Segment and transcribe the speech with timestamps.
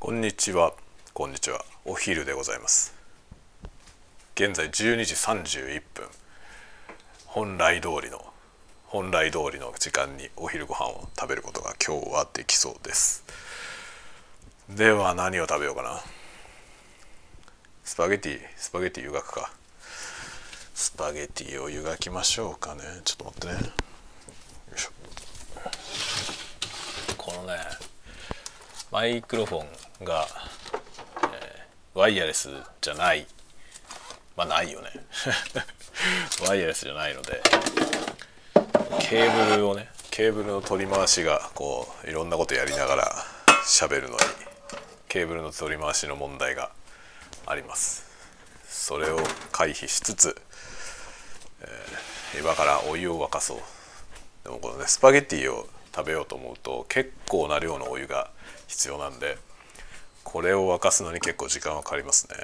[0.00, 0.72] こんにちは。
[1.12, 1.62] こんにちは。
[1.84, 2.94] お昼でございます。
[4.34, 6.06] 現在12時31分。
[7.26, 8.24] 本来通りの
[8.86, 13.24] 本来通りの時間にお昼ご飯を食べることが今日はできそうです。
[14.70, 16.00] では何を食べようかな。
[17.84, 19.52] スパゲティスパゲティ湯がくか。
[20.72, 22.80] スパゲティを湯がきましょうかね。
[23.04, 23.52] ちょっと待ってね。
[23.52, 23.58] よ
[24.74, 24.90] いしょ。
[27.18, 27.58] このね
[28.90, 30.26] マイクロフォンが、
[31.32, 32.48] えーワイヤレス
[32.80, 33.26] じゃない。
[34.36, 34.90] まあないよね。
[36.48, 37.42] ワイヤレスじゃないので
[39.00, 43.12] ケーブルをねケーブルの取り回しがこういろんなことやりながら
[43.66, 44.18] 喋るのに
[45.08, 46.70] ケーブルの取り回しの問題が
[47.46, 48.04] あります。
[48.68, 49.18] それを
[49.50, 50.36] 回避しつつ、
[51.62, 53.58] えー今からお湯を沸かそう。
[54.44, 58.30] でもこのねスパゲッティを食べようと思うと結構な量のお湯が
[58.68, 59.36] 必要なんで
[60.32, 62.36] これを沸かすのに結構時間はかかりますね。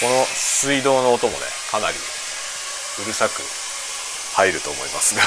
[0.00, 1.38] この水道の音もね
[1.70, 1.94] かなり
[3.02, 3.40] うるさく
[4.34, 5.22] 入ると思いますが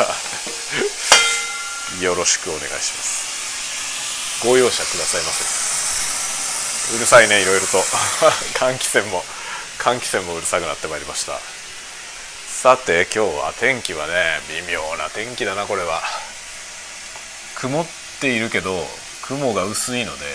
[2.05, 4.45] よろしくお願いします。
[4.45, 6.95] ご容赦くださいませ。
[6.95, 7.83] うるさいねいろいろと。
[8.53, 9.25] 換気扇も
[9.79, 11.41] 換気扇もうるさくなってまいりました。
[12.59, 14.11] さて今日は天気はね
[14.51, 16.01] 微妙な天気だなこれは。
[17.55, 17.85] 曇っ
[18.19, 18.75] ているけど
[19.23, 20.27] 雲が薄いので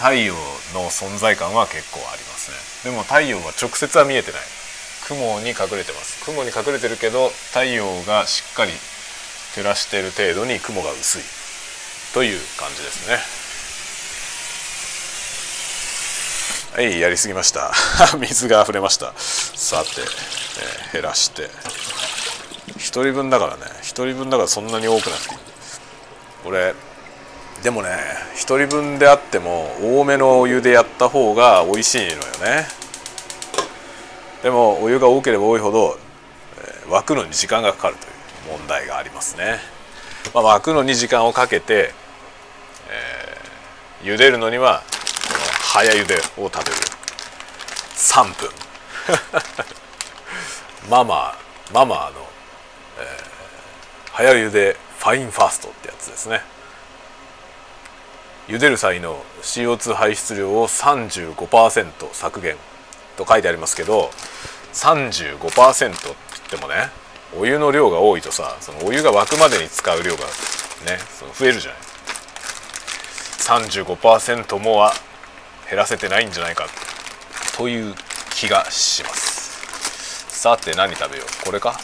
[0.00, 0.32] 太陽
[0.72, 2.48] の存在感は結構あります
[2.88, 2.90] ね。
[2.90, 4.40] でも太陽は直接は見えてない。
[5.06, 6.24] 雲に隠れてます。
[6.24, 8.72] 雲に隠れてるけど太陽がしっかり
[9.52, 11.22] 照らしている程度に雲が薄い。
[12.14, 13.39] という感じですね。
[16.72, 17.72] はいやりすぎました。
[18.20, 19.12] 水が溢れました。
[19.16, 21.50] さて、えー減らして。
[22.76, 23.62] 1人分だからね。
[23.82, 25.40] 1人分だからそんなに多くなくていい。
[26.44, 26.74] これ
[27.64, 27.88] でもね
[28.36, 32.68] 1人分であっても多めのお湯でやった方が美味しいのよね。
[34.44, 35.98] でもお湯が多ければ多いほど、
[36.62, 39.60] えー沸くのに時間がかかるという問題がありますね、
[40.34, 41.92] まあ、沸くのに時間をかけて、
[42.88, 44.82] えー茹でるのには
[45.72, 46.76] 早茹でを食べる。
[47.96, 48.50] 3分。
[50.90, 51.38] ママ
[51.72, 52.28] ママの、
[52.98, 53.30] えー
[54.12, 56.42] 早茹でファインファーストってやつですね。
[58.48, 62.56] 茹でる際の CO2 排出量を35%削減
[63.16, 64.10] と書いてありますけど
[64.74, 66.16] 35%って言っ
[66.50, 66.90] てもね
[67.38, 71.80] お湯の量が多いとさそのお湯が沸くまでに使う量がねその増えるじゃない。
[73.38, 74.94] 35%もは
[75.70, 76.66] 減らせてないんじゃないか
[77.56, 77.94] という
[78.34, 80.40] 気がします。
[80.40, 81.46] さて何食べよう？
[81.46, 81.78] これか？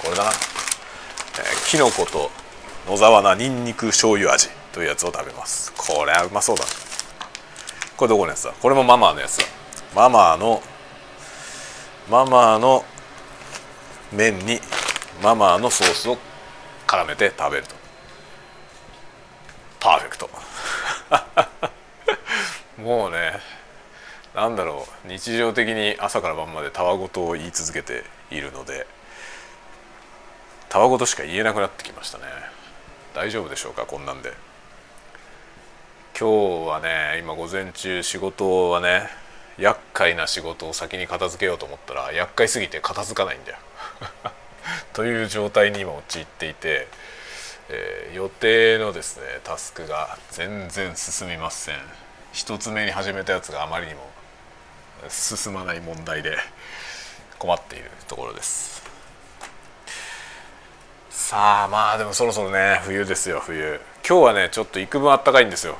[0.00, 0.34] これだな、え、
[1.68, 2.30] きのこと
[2.88, 5.72] 野沢菜にんにく醤油味というやつを食べます。
[5.76, 6.64] これはうまそうだ
[7.96, 8.52] これどこのやつだ？
[8.52, 9.44] これもママのやつだ。
[9.94, 10.62] ママの
[12.08, 12.84] ママの
[14.12, 14.60] 麺に
[15.22, 16.18] ママのソースを
[16.86, 17.74] 絡めて食べると。
[19.80, 20.30] パーフェクト。
[22.84, 23.40] もうね
[24.34, 28.86] なんだろう日常的に朝から晩までたわごとを言い続けているので
[30.68, 32.24] たわごとしか言えなくなってきましたね。
[33.14, 34.32] 大丈夫でしょうかこんなんで。
[36.18, 39.08] 今日はね今午前中仕事はね
[39.56, 43.58] 厄介な仕事を先に片付けようと思ったら厄介すぎて片付かないんだよ。
[44.92, 46.88] という状態に今陥っていて、
[47.68, 52.03] えー予定のですねタスクが全然進みません。
[52.34, 54.00] 一つ目に始めたやつがあまりにも
[55.08, 56.36] 進まない問題で
[57.38, 58.82] 困っているところです。
[61.10, 63.80] さあまあでもそろそろね冬ですよ冬。
[64.06, 65.76] 今日はねちょっと幾分あったかいんですよ。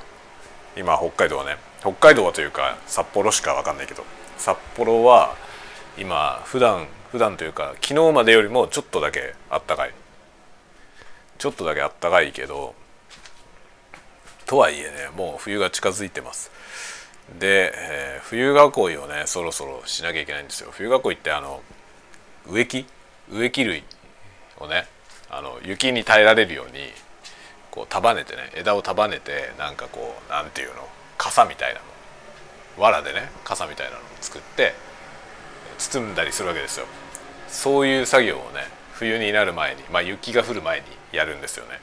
[0.76, 1.56] 今北海道はね。
[1.80, 4.04] 北海道はというか札幌しか分かんないけど。
[4.38, 5.34] 札幌は
[5.98, 9.94] 今普段普段というか昨日までよりもちょっとだけあったかい。
[11.36, 12.76] ちょっとだけあったかいけど
[14.46, 16.50] とはいえねもう冬が近づいてます。
[17.38, 20.70] で、えー冬囲いをねそろそろしなきゃいけないんですよ。
[20.72, 21.62] 冬囲いってあの
[22.46, 22.86] 植木？
[23.30, 23.84] 植木類
[24.58, 24.86] をね
[25.30, 26.72] あの雪に耐えられるように
[27.70, 30.88] こう束ねてね枝を束ねてなんかこうなんていうの？
[31.16, 31.86] 傘みたいなの。
[32.78, 34.74] 藁でね傘みたいなのを作って
[35.78, 36.86] 包んだりするわけですよ。
[37.48, 41.78] そういう作業をね冬になる前にまあ雪が降る前にやるんですよね。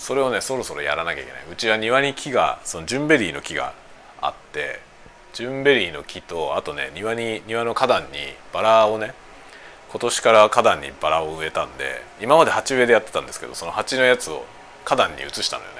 [0.00, 1.42] それをねそろそろやらなきゃいけない。
[1.52, 3.74] うちは庭に木がそのジュンベリーの木が
[4.22, 4.80] あって
[5.34, 8.18] ジュンベリーの木とあとね庭に庭の花壇に
[8.50, 9.12] バラをね
[9.90, 14.46] 今年から花壇にバラを植えたんで今まで鉢植えでやってたんですけどその鉢のやつを
[14.86, 15.76] 花壇に移したのよね。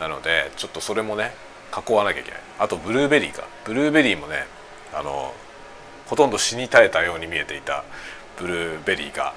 [0.00, 1.34] なのでちょっとそれもね
[1.76, 2.40] 囲わなきゃいけない。
[2.58, 3.46] あとブルーベリーか。
[3.64, 4.46] ブルーベリーもね
[4.94, 5.34] あの
[6.06, 7.84] ほとんど死に絶えたように見えていた
[8.38, 9.34] ブルーベリーが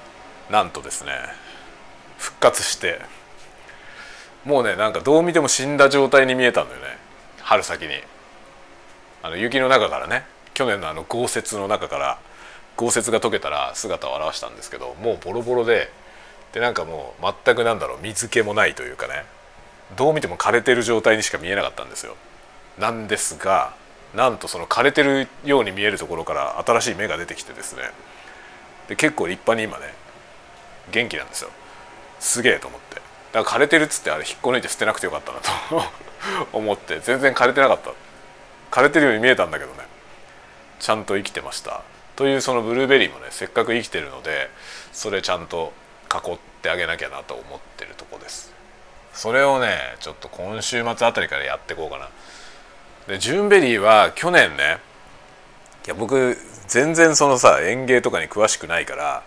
[0.50, 1.12] なんとですね
[2.16, 3.00] 復活して
[4.48, 6.96] もうねなんかどう見ても死んだ状態に見えたんだよね。
[7.42, 7.90] 春先に。
[9.22, 10.24] あの雪の中からね。
[10.54, 12.18] 去年のあの豪雪の中から
[12.76, 15.92] 豪雪が溶けたら姿を現したんですけどもうボロボロで
[16.52, 19.26] でなんかもう全くなんだろう水気もないというかね。
[19.98, 22.16] どう見ても枯れてる状態にしか見えなかったんですよ。
[22.78, 23.74] なんですが
[24.14, 27.82] なんとその枯れてるように見えるところから新しい芽が出てきてですね。
[28.88, 29.92] で結構立派に今ね
[30.90, 31.50] 元気なんですよ。
[32.18, 32.87] すげえと思って。
[33.32, 35.90] だから枯れてるっつってあれ引っこ抜いて捨てなくてよかったなと
[36.56, 37.90] 思って全然枯れてなかった。
[38.70, 39.86] 枯れてるように見えたんだけどね。
[40.78, 41.82] ちゃんと生きてました。
[42.16, 44.50] というそのブルーベリーもねせっかく生きてるので
[44.92, 45.72] それちゃんと
[46.12, 48.52] 囲ってあげなきゃなと思ってるとこです。
[49.14, 52.08] それをねちょっと今週末あたりからやっていこうかな。
[53.06, 54.78] でジュンベリーは去年ね
[55.86, 56.36] いや僕
[56.66, 59.22] 全然そのさ園芸とかに詳しくないから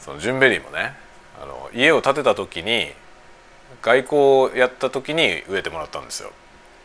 [0.00, 0.94] そのジュンベリーもね
[1.42, 2.92] あの家を建てた時に
[3.82, 6.30] 外交をやった時に植えてもらったんですよ。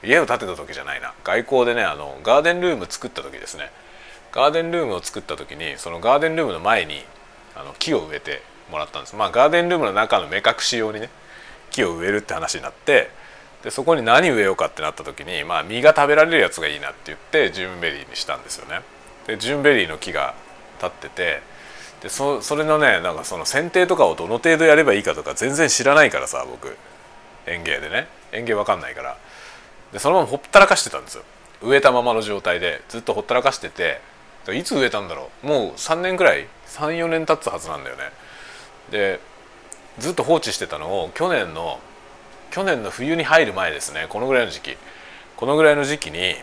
[0.04, 1.14] 家を建てた時じゃないな。
[1.24, 3.72] 外交でねあのガーデンルーム作った時ですね。
[4.32, 7.02] ガーデンルームを作った時にそのガーデンルームの前に
[7.56, 8.42] あの木を植えて
[8.72, 9.16] もらったんです。
[9.16, 11.10] まあガーデンルームの中の目隠し用にね
[11.72, 13.10] 木を植えるって話になって
[13.64, 18.82] でそこに何植えようかってなった時に、まあ、実が食べられるやつがいいなって言ってジュンベリーにしたんですよね。
[19.26, 20.36] でジュンベリーの木が
[20.78, 21.42] 立ってて
[22.02, 26.78] でそそれのねなんかその剪定とかをどの程度やればいいかとか全然知らないからさ僕。
[27.48, 28.08] 園芸でね。
[28.32, 29.18] 園芸わかんないから。
[29.94, 31.24] でそのままほったらかしてたんですよ。
[31.62, 32.82] 植えたままの状態で。
[32.90, 34.02] ずっとほったらかしてて。
[34.54, 35.48] いつ植えたんだろう。
[35.48, 38.04] もう3年くらい34年経つはずなんだよね。
[38.92, 39.20] で
[39.98, 41.80] ずっと放置してたのを去年の
[42.52, 44.06] 去年の冬に入る前ですね。
[44.10, 44.78] このぐらいの時期。
[45.36, 46.36] このぐらいの時期に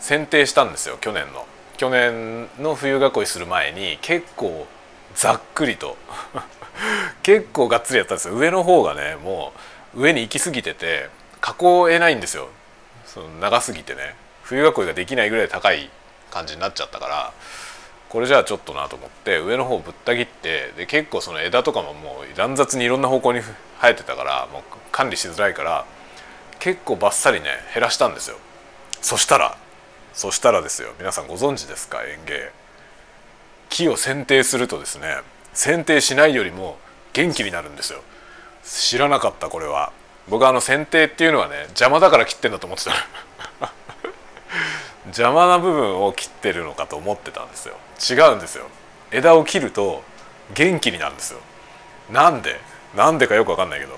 [0.00, 1.46] 剪定したんですよ去年の。
[1.78, 4.66] 去年の冬囲いする前に結構
[5.14, 5.96] ざっくりと
[7.22, 8.34] 結構がっつりやったんですよ。
[8.34, 9.52] 上の方がねも
[9.94, 11.08] う上に行き過ぎてて
[11.42, 12.48] 囲えないんですよ。
[13.06, 14.16] その長すぎてね。
[14.42, 15.88] 冬囲いができないぐらい高い
[16.30, 17.32] 感じになっちゃったから
[18.08, 25.84] これじゃあちょっとなと思って上の方ぶった切ってで結構その枝とかももう乱雑にいろんな方向に生えてたからもう管理しづらいから
[26.58, 28.36] 結構バッサリね減らしたんですよ。
[29.02, 29.56] そしたら
[30.18, 32.02] そしたらですよ皆さんご存知ですか？
[32.02, 32.50] 園芸。
[33.68, 35.18] 木を剪定するとですね
[35.54, 36.76] 剪定しないよりも
[37.12, 38.00] 元気になるんですよ。
[38.64, 39.92] 知らなかったこれは。
[40.28, 42.90] 僕はあの剪定っていうのはね邪魔だから切ってんだと思ってた
[45.06, 47.76] 邪魔な部分を切ってるのかと思ってたんですよ。
[48.10, 48.66] 違うんですよ。
[49.12, 50.02] 枝を切ると
[50.52, 51.38] 元気になるんですよ。
[52.10, 52.58] なんで？
[52.96, 53.96] なんでかよく分かんないけど。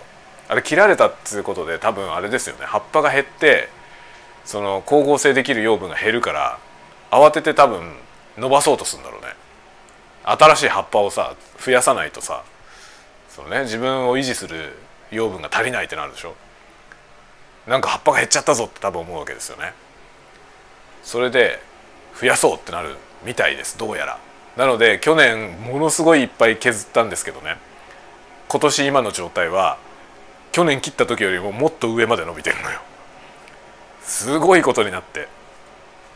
[0.48, 2.66] あれ切られたっていうことで多分あれですよね。
[2.66, 3.70] 葉っぱが減って
[4.44, 6.58] その光合成できる養分が減るから
[7.10, 7.92] 慌てて多分
[8.36, 9.28] 伸ばそうとするんだろうね。
[10.22, 12.44] 新しい葉っぱをさ増やさないとさ
[13.28, 14.76] そのね自分を維持する
[15.10, 16.34] 養分が足りないってなるでしょ。
[17.66, 19.72] なんか葉っぱが減っちゃったぞって多分思うわけですよね。
[21.02, 21.60] それで
[22.20, 24.18] 増やそうってなるみたいですどうやら。
[24.56, 27.56] なので去年ものすごいいっぱい削ったんですけどね。
[28.48, 29.78] 今年今の状態は
[30.52, 32.80] 去年切った時よりももっと上まで伸びてるのよ。
[34.02, 35.28] すごいことになって。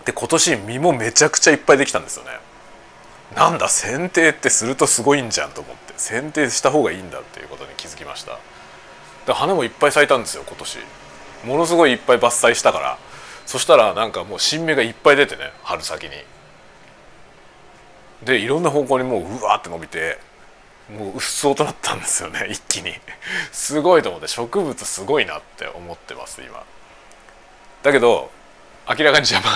[0.05, 2.31] で今年実もめちゃくちゃいっぱいできたんですよね。
[3.35, 5.95] なんだ剪定ってするとすごいんじゃんと思って。
[5.97, 8.39] 剪定した方がいいんだっていうことに気づきました。
[9.27, 10.79] で花もいっぱい咲いたんですよ今年。
[11.45, 12.99] ものすごいいっぱい伐採したから。
[13.47, 16.11] そしたらなんかもう新芽がいっぱい出てね春先に。
[18.23, 20.19] でいろんな方向にもううわって伸びて
[20.91, 22.93] もううっそうとなったんですよね一気に。
[23.53, 26.63] すごいと思って植物すごいなって思ってます今。
[27.85, 28.31] だけど
[28.89, 29.51] 明らかに邪魔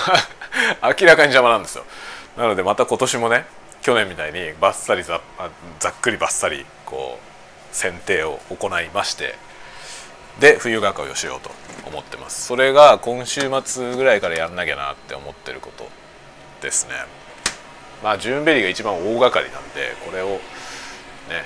[1.01, 1.83] 明らかに邪魔なんですよ。
[2.37, 3.45] なのでまた今年もね
[3.81, 5.19] 去年みたいにバッサリざ
[5.79, 9.35] ざっくりバッサリこう剪定を行いまして
[10.39, 11.51] で冬囲いをしようと
[11.87, 12.45] 思ってます。
[12.45, 15.89] それが今週末ぐらいからやんなきゃなって思ってること
[16.61, 16.93] ですね。
[18.03, 20.39] まあジューンベリーが一番大掛かりなんでこれをね、
[21.29, 21.41] え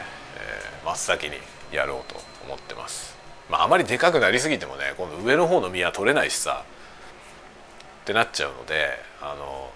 [0.84, 1.38] ー、真っ先に
[1.72, 3.16] やろうと思ってます。
[3.50, 6.66] まああまりでかくなりすぎてもね今度上の方の実は取れないしさ。
[8.04, 8.90] ってなっちゃうので
[9.22, 9.72] あの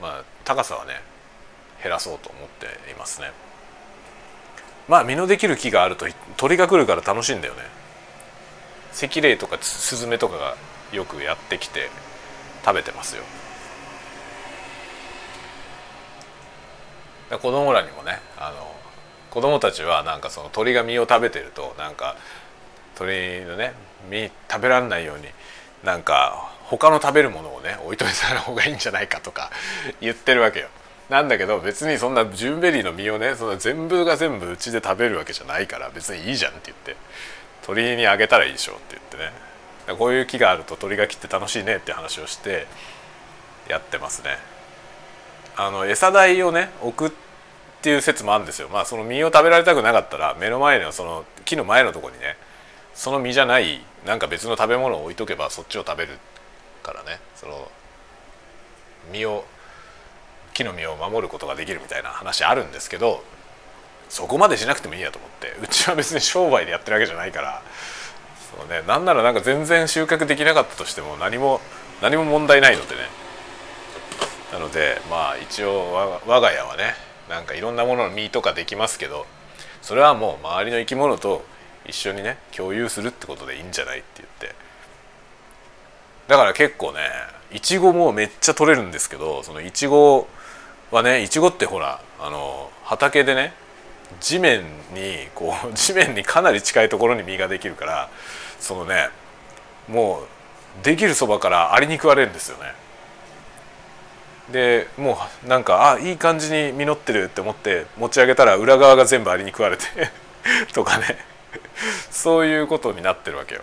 [0.00, 1.00] まあ高さはね
[1.82, 3.32] 減らそうと思っていますね。
[4.88, 7.62] まあ実のできる木があると鳥が来るから楽しいんだよね。
[9.02, 10.56] 赤霊とかスズメとかが
[10.92, 11.90] よくやってきて
[12.64, 13.22] 食べてますよ。
[17.30, 18.74] 子供らにもねあの
[19.30, 22.16] 子供たちはなんかその鳥が実を食べてるとなんか
[22.94, 23.72] 鳥のね
[24.10, 25.24] 実食べられないように
[25.82, 29.50] なんか他の食べるものをね置いといた方がいいんじゃないかとか
[30.00, 30.68] 言ってるわけよ。
[31.08, 36.96] なんだけど別にそんなジュンベリーの実をねその全部が全部うちで食べるわけじゃないから別にいいじゃんって言って
[37.64, 42.66] 鳥にあげたらいいでしょって言ってねこういう木があると鳥が来て楽しいねって話をして
[43.68, 44.36] やってますね。
[45.56, 47.16] あの餌台をね置くっ
[47.82, 48.68] ていう説もあるんですよ。
[48.68, 52.36] まあその実を食べられたくなかったら目の前のその木の前のとこにね
[52.94, 56.18] その実じゃないなんか別の食べ物を置いとけばそっちを食べる
[56.86, 57.68] からねその
[59.12, 59.44] 実を
[60.54, 63.22] 木の実を守ることができるみたいな話あるんですけど
[64.08, 67.62] そこまでしなくてもいいやと思ってうちは別に商売でやってるわけじゃないから
[68.56, 71.60] そうねなんならなんか全然収穫できなかったとしても何も
[72.00, 73.00] 何も問題ないのでね。
[74.52, 76.94] なのでまあ一応我が家はね
[77.28, 79.26] なんかいろんなものの実とかできますけど
[79.82, 81.44] それはもう周りの生き物と
[81.84, 84.65] 一緒にね共有するってことでいいんじゃないって言って。
[86.28, 87.00] だから結構ね
[87.52, 90.28] いちごもめっちゃ取れるんですけどそのいちご
[90.90, 93.52] はねいちごってほらあの畑でね
[94.20, 94.62] 地面
[94.94, 98.08] にこう 地面にかなり近いところに実ができるから
[98.60, 99.08] そのね
[99.88, 100.20] も
[100.82, 102.74] うできるそばからアリに食われるんですよね。
[104.50, 109.84] でもうなんかあいい感じに実ってるって思って持ち上げたら裏側が全部アリに食われて
[110.72, 111.18] とかね
[112.12, 113.62] そういうことになってるわけよ。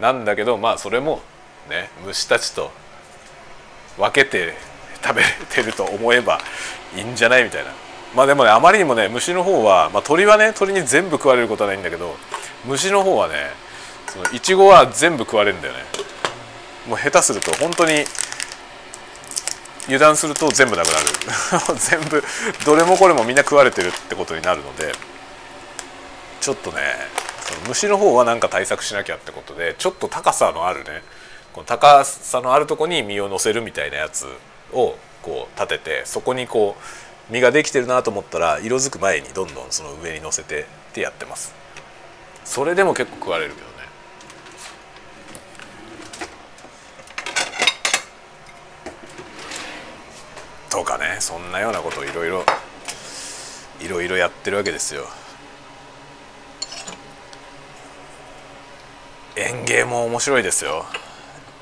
[0.00, 1.20] なんだけどまあそれも
[1.68, 2.70] ね虫たちと
[3.98, 4.54] 分けて
[5.02, 5.22] 食べ
[5.54, 6.40] てると思えば
[6.96, 7.70] いいんじゃないみたいな。
[8.14, 12.14] まあでもねあまりにもね虫の方は、まあ、鳥はね鳥に全部食われることはないんだけど
[12.66, 13.34] 虫の方はね
[14.08, 15.80] そのイチゴは全部食われるんだよね。
[16.86, 18.04] もう下手すると本当に
[19.84, 21.74] 油断すると全部なくなる。
[21.78, 22.22] 全部
[22.64, 24.92] どれもこれもみんな食われてるってことになるので
[26.40, 26.80] ちょっとね
[27.40, 31.02] その虫の方は何か対策しなきゃってことでちょっと高さのあるね
[31.52, 34.26] この高さのあるとこに実を乗せるみたいなやつ
[34.72, 41.54] をこう立ててそこにこう実ができてるなと思ったら色づく前にどんどんその上に乗せてってやってます。
[42.44, 43.72] それでも結構食われるけどね。
[50.68, 51.18] とかね。
[51.20, 52.44] そんなようなことをいろいろ
[53.80, 55.06] いろいろやってるわけですよ。
[59.36, 60.84] 園芸も面白いですよ。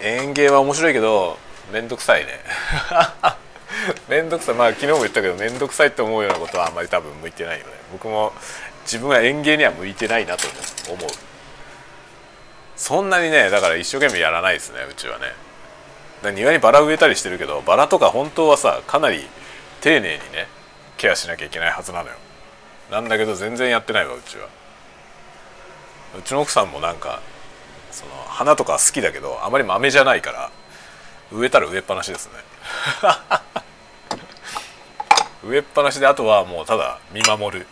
[0.00, 1.38] 園芸は面白いけど
[1.73, 2.33] 面倒くさいね。
[4.09, 4.54] 面倒くさい。
[4.54, 7.73] まあ昨日も言ったけど面倒くさいって思うようなことはあんまり多分向いてないよね。
[7.92, 8.33] 僕も
[8.85, 10.47] 自分は園芸には向いてないなと
[10.88, 11.11] 思う。
[12.76, 15.35] そんなにねだから一生懸命やらないですねうちはね。
[16.33, 19.26] 庭にバラ植えたりしてるけどバラとか本当はさかなり
[19.80, 20.49] 丁寧にね
[20.97, 22.16] ケアしなきゃいけないはずなのよ。
[22.90, 24.49] なんだけど全然やってないわうちは。
[26.19, 27.21] うちの奥さんもなんか
[28.00, 30.50] その花とか好きだけどあまり豆じゃないから
[31.30, 32.33] 植えたら植えっぱなしですね。
[35.45, 37.66] 植えっぱなしであとはもうただ見守る。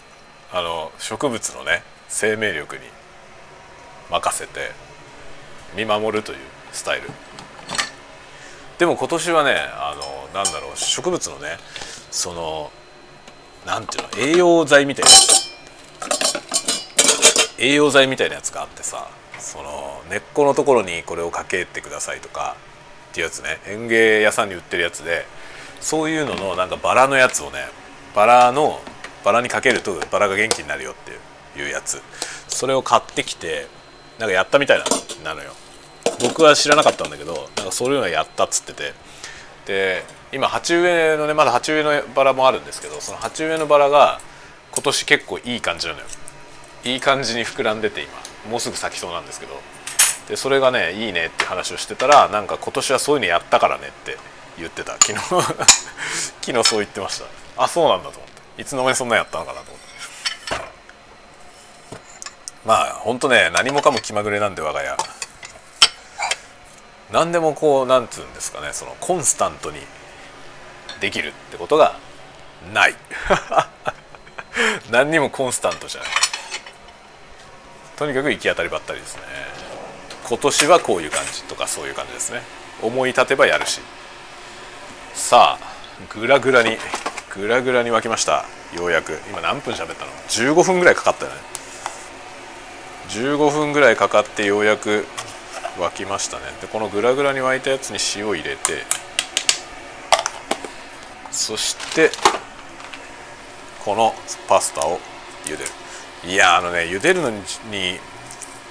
[0.50, 2.82] あの植物のね生命力に
[4.10, 4.72] 任せて
[5.74, 6.38] 見守るという
[6.72, 7.10] スタイル。
[8.78, 11.58] でも今年はねあのなんだろう植物のね
[12.10, 12.70] その
[13.66, 15.10] なんていうの栄養剤みたいな。
[17.58, 19.08] 栄養剤みたいなやつがあってさ
[19.38, 22.56] その根っこのところにこれをかけてくださいとか
[23.10, 23.60] っていうやつね。
[23.66, 25.26] 園芸屋さんに売ってるやつで
[25.80, 27.58] そういうののなんかバラのやつをね
[28.14, 28.80] バラの
[29.24, 30.94] バラにかけるとバラが元気になるよっ
[31.54, 32.00] ていうやつ。
[32.48, 33.66] それを買ってきて
[34.18, 34.82] なんかやったみたい
[35.24, 35.52] なのよ。
[36.20, 38.94] 僕は知らなかったんだけどなんかそういうのやったっつってて。
[39.66, 44.20] で今鉢植えのねまだ鉢植えのバラもあるんですけどその鉢植えのバラが
[44.72, 46.06] 今年結構いい感じなのよ。
[46.84, 48.12] いい感じに膨らんでて今。
[48.50, 49.60] もうすぐ咲きそうなんですけど。
[50.28, 54.16] でそれがねいいねって話をしてたらなんか今年はそういうのやったからねって
[54.58, 54.92] 言ってた。
[54.92, 55.18] 昨日
[56.42, 57.24] 昨日そう言ってました。
[57.62, 58.62] あそうなんだと思って。
[58.62, 59.88] いつの間にそんなんやったのかなと思って。
[62.66, 64.96] まあほんとね何もかも気まぐれなんで我が家。
[67.10, 69.80] 何でもこうなんつうんですかねそのコンスタントに
[71.00, 71.96] できるってことが
[72.74, 72.96] ない。
[74.90, 76.10] 何にもコンスタントじゃない。
[77.96, 79.22] とにかく行き当たりばったりですね。
[80.28, 82.42] 今年はこういう感じとかそういう感じですね。
[82.82, 83.80] 思い立てばやるし。
[85.14, 86.76] さあグラグラに
[87.34, 88.44] グラグラに沸きました。
[88.76, 89.18] ようやく。
[89.30, 91.36] 今何分喋ったの？15分ぐらいかかったよね。
[93.08, 95.06] 15分ぐらいかかってようやく
[95.78, 96.42] 沸きましたね。
[96.60, 98.82] でこのグラグラに沸いたやつに塩入れて
[101.30, 102.10] そして
[103.82, 104.14] この
[104.46, 105.00] パスタを
[105.46, 105.70] 茹でる。
[106.24, 107.38] いやあのね茹でるのに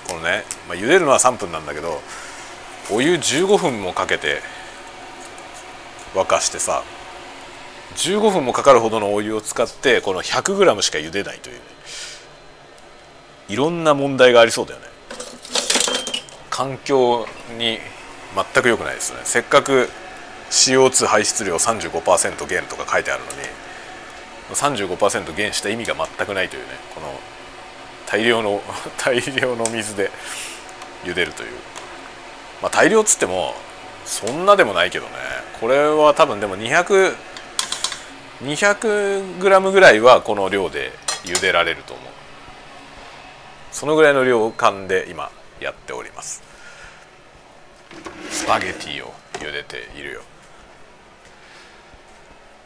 [0.07, 2.01] このね、まあ、茹でるのは3分なんだけど
[2.91, 4.41] お湯15分もかけて
[6.13, 6.83] 沸かしてさ
[7.95, 11.61] 15分もかかるほどのお湯を使ってこの 100g しか茹でないという、ね、
[13.49, 14.87] いろんな問題がありそうだよね。
[16.49, 17.79] 環境に
[18.35, 19.19] 全く良くないですね。
[19.23, 19.89] せっかく
[20.49, 23.37] CO2 排出量35%減とか書いてあるのに
[24.55, 27.07] 35%減した意味が全くないというねこの
[28.07, 28.63] 大量の
[28.97, 30.09] 大量の水で
[31.03, 31.51] 茹でるという。
[32.61, 33.53] まあ大量っつっても
[34.05, 35.11] そんなでもないけどね。
[35.59, 37.15] これは多分でも200
[38.43, 40.91] 200g ぐらいはこの量で
[41.23, 42.05] 茹でられると思う。
[43.71, 46.41] そのぐらいの量感で今やっております。
[48.31, 50.21] スパゲティを茹でているよ。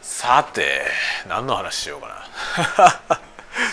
[0.00, 0.82] さて
[1.28, 3.20] 何の話しようかな。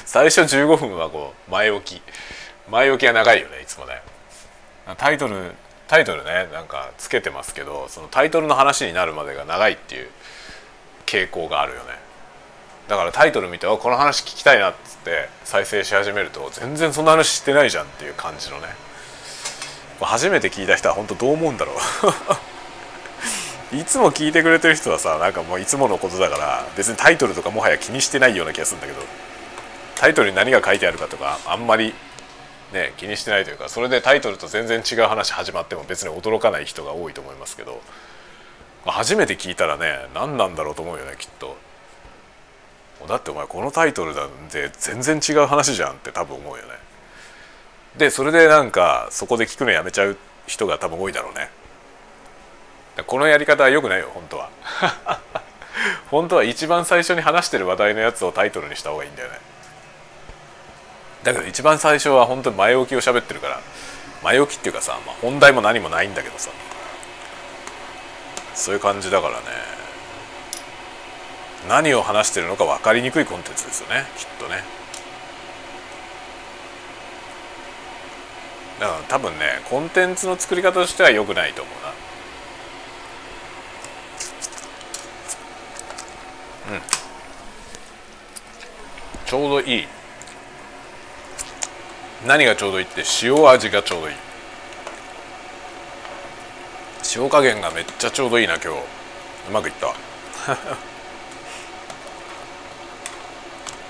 [0.09, 2.01] 最初15分はこう前置き。
[2.71, 4.01] 前置きが長いよねいつもね。
[4.97, 5.51] タイトル
[5.87, 10.07] タイトルねなんかつけてますけどそのタイトルの話になるまでが長いっていう
[11.05, 11.91] 傾向があるよね。
[12.87, 18.65] だからタイトル見てこの話聞きたいなっつって再生し始めると全然そんな話してないじゃんっていう感じのね。
[20.01, 21.73] 初めて聞いた人は本当どう思うんだろ
[23.71, 23.77] う。
[23.77, 29.28] いつも聞いてくれてる人はさなんかもういつものことだから別にタイトルとかもはや気にしてないような気がするんだけど。
[29.99, 31.93] タイトルに何が書いてあるかとかあんまり
[32.71, 37.81] ね気にしてないというかそれでタイトルと全然違う話始まっても別に驚かない人が多いと思いますけど
[38.85, 41.57] 初めて聞いたらね何なんだろうと思うよねきっと。
[43.07, 46.69] だってお前このタイトルなんで全然違う話じゃんって多分思うよね。
[47.97, 51.49] でそれでなんかそこで聞くのやめちゃう人が多分多いだろうね。
[53.05, 54.49] このやり方は良くないよ本当は。
[56.09, 59.48] 本当は一番最初に話してる話題のやつをタイトルにした方がいいんだよね
[61.23, 63.59] だけど一番最初は本当に前置きを喋ってるから
[64.23, 66.49] 前置きっていうかさ、まあ、本題も何もないんだけどさ。
[68.59, 69.45] そういう感じだからね。
[71.69, 74.63] 何を話してるのか分かりにくいコンテンツですよねきっとね。
[78.79, 81.75] だから多分ねコンテンツの作り方としては良くないと思う
[86.71, 86.75] な。
[86.75, 86.81] うん。
[89.25, 89.87] ちょうどいい。
[92.25, 94.15] 何がちょうどいいって塩味がちょうどいい。
[97.15, 98.79] 塩加減がめっちゃちょうどいいな今日。
[99.49, 99.95] うまくいった。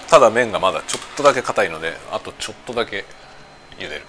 [0.07, 3.05] ただ麺がまだちょっとだけ硬いのであとちょっとだけ
[3.77, 4.05] 茹でる。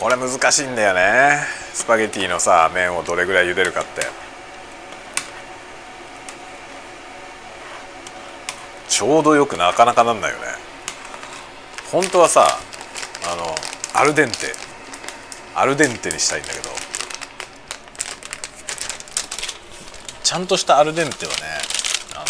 [0.00, 1.40] これ難しいんだよね。
[1.72, 4.02] スパゲティのさ麺をどれぐらい茹でるかって。
[8.88, 10.44] ちょうどよくなかなかなんないよね。
[11.90, 12.46] 本当はさ
[13.26, 13.54] あの
[13.92, 14.36] アルデンテ。
[15.56, 16.70] アルデンテにしたいんだけど。
[20.22, 21.38] ちゃんとしたアルデンテはね
[22.14, 22.24] あの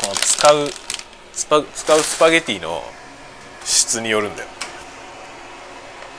[0.00, 0.70] この使う
[1.74, 2.82] 使うスパゲティの
[3.64, 4.48] 質によるんだよ。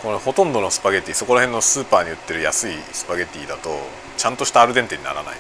[0.02, 3.70] これほとんどのスパゲッティそこら辺のスーパーに売ってる安いスパゲッティだと
[4.18, 5.36] ちゃんとしたアルデンテにならない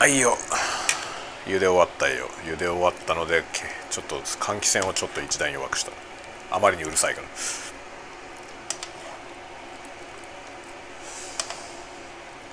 [0.00, 0.38] はいよ。
[1.46, 2.26] 茹で終わったよ。
[2.46, 3.42] 茹で終わったので
[3.90, 5.92] ちょっと換気扇をちょっと一段弱くした。
[6.50, 7.26] あまりにうるさいから。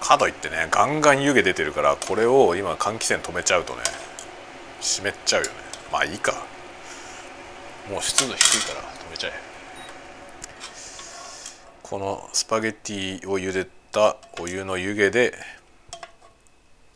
[0.02, 3.80] かといってねガンガン湯気出てるからこれを今換気扇止めちゃうとね
[4.82, 5.54] 湿っちゃうよね。
[5.90, 6.34] まあいいか。
[7.90, 9.34] もう湿度低いから止めちゃえ。
[11.84, 15.34] このスパゲッティを茹でたお湯の湯気で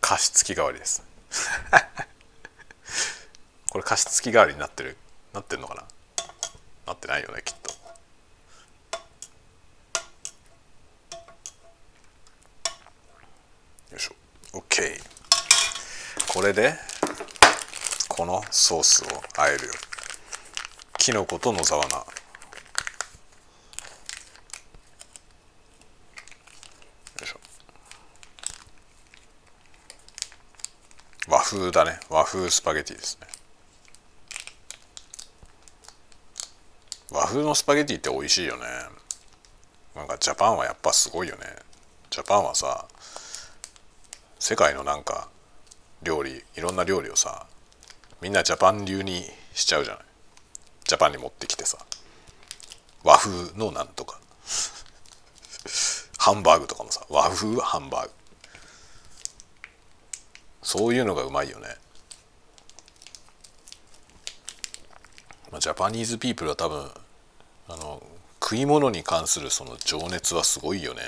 [0.01, 1.01] 加湿器代わりです。
[3.69, 4.97] これ加湿器代わりになってる。
[5.31, 5.85] なってんのかな？
[6.87, 7.71] なってないよねきっと。
[13.91, 14.15] よいしょ。
[14.57, 15.01] OK
[16.33, 16.77] これで
[18.09, 19.73] このソースをあえるよ。
[21.01, 22.05] きのこと野沢菜。
[31.27, 31.99] 和風だね。
[32.09, 33.27] 和風スパゲティですね。
[37.11, 38.63] 和風のスパゲティって美味しいよね。
[39.95, 41.41] なんかジャパンはやっぱすごいよね。
[42.09, 42.85] ジャパンはさ
[44.39, 45.29] 世界のなんか
[46.03, 47.47] 料理いろんな料理をさ
[48.21, 50.10] みんなジャパン流にしちゃうじゃない。
[50.91, 51.77] ジャパンに持ってきてさ
[53.05, 54.19] 和風のなんとか
[56.17, 58.11] ハンバーグとかもさ和風ハンバーグ。
[60.61, 61.67] そういうのがうまいよね、
[65.49, 66.91] まあ、 Japanese people は多分
[67.69, 68.03] あの
[68.43, 71.01] 食い物に関するその情熱はすごいよね。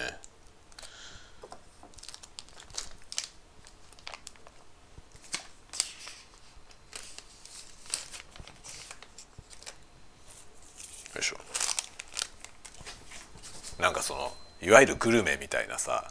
[13.84, 16.06] なんかそのいわゆるグルメみたいなさ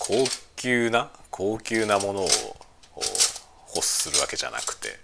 [0.00, 0.24] 高
[0.56, 2.28] 級な高級なものを
[3.76, 4.98] 欲するわけじゃなくて。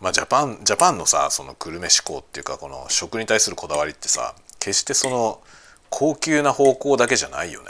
[0.00, 5.42] まあジャパンジャパンのさそのグルメ志向っていうかこの食に対するこだわりってさ決してその
[5.90, 7.68] 高級な方向だけじゃないよね。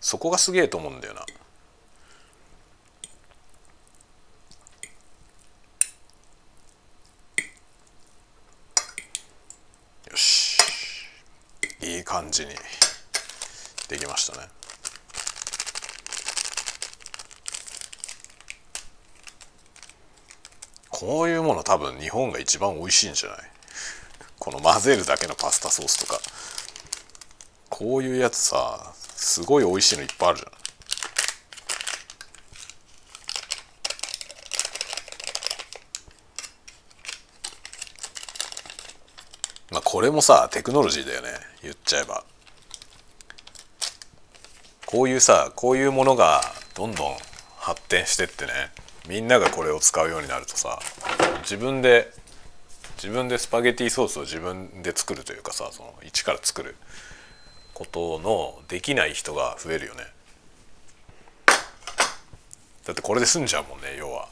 [0.00, 1.20] そこがすげえと思うんだよな
[10.10, 10.58] よし
[11.82, 12.52] いい感じに
[13.88, 14.48] できましたね。
[20.88, 23.38] こういうもの多分日本が一番美味しいんじゃない？
[24.38, 26.20] この混ぜるだけのパスタソースとか。
[27.68, 30.52] こういうやつさすごい美味しいのいっぱいあるじゃん。
[39.96, 41.28] これもさテクノロジーだよね。
[41.62, 42.22] 言っちゃえば。
[44.84, 46.42] こういうさこういうものが
[46.74, 47.16] どんどん
[47.56, 48.52] 発展してってね。
[49.08, 50.78] みんながこれを使うようになるとさ
[51.40, 52.12] 自分で
[52.98, 56.76] 自分でスパゲティソースを自分で作るというかさその一から作る
[57.72, 60.02] ことのできない人が増えるよね。
[62.84, 64.28] だってこれで済んじゃうもんね要は。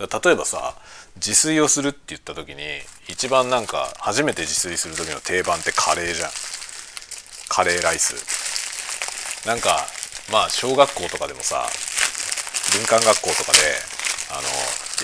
[0.00, 0.74] 例えばさ
[1.16, 2.62] 自炊をするって言った時に
[3.08, 6.30] 一番なんか初めて自炊する時の定番ってカレーじゃん。
[7.48, 9.46] カレーライス。
[9.46, 9.86] なんか
[10.32, 11.66] まあ小学校とかでもさ
[12.72, 13.58] 林間学校とかで
[14.30, 14.42] あの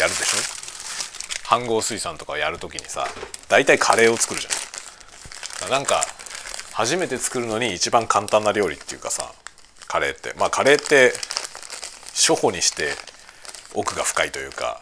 [0.01, 0.39] やるでしょ？
[1.51, 3.07] 飯合水産とかやる時にさ
[3.49, 5.71] 大体カレーを作るじゃん。
[5.71, 6.03] なんか
[6.73, 9.33] 初めて作るのに一番簡単な料理っていうかさ
[9.87, 10.35] カレーって。
[10.39, 11.13] まあカレーって
[12.15, 12.93] 初歩にして
[13.75, 14.81] 奥が深いというか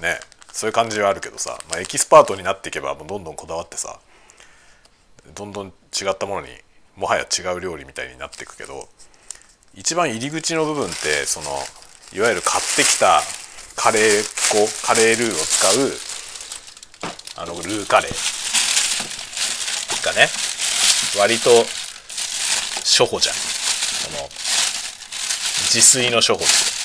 [0.00, 0.18] ね。
[0.56, 3.98] そういう感じはあるけどさ、まあ、エキスパートになっていけばもうどんどんこだわってさ
[5.34, 5.70] どんどん違
[6.10, 6.48] ったものに
[6.96, 8.88] もはや違う料理みたいになっていくけど
[9.74, 11.50] 一番入り口の部分ってその
[12.14, 13.20] いわゆる買ってきた
[13.76, 18.12] カレー粉カレールーを使うあのルーカレー
[20.06, 20.28] がね
[21.20, 21.50] 割と
[22.80, 23.34] 初歩じゃん。
[23.34, 24.28] この
[25.68, 26.75] 自炊の初歩って。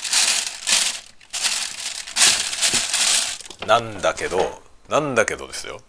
[3.71, 5.79] なんだけどなんだけどですよ。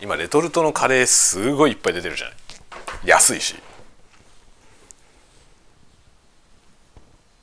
[0.00, 2.36] 今レトルトのカレーすごいいっぱい出てるじゃない。
[3.04, 3.54] 安いし。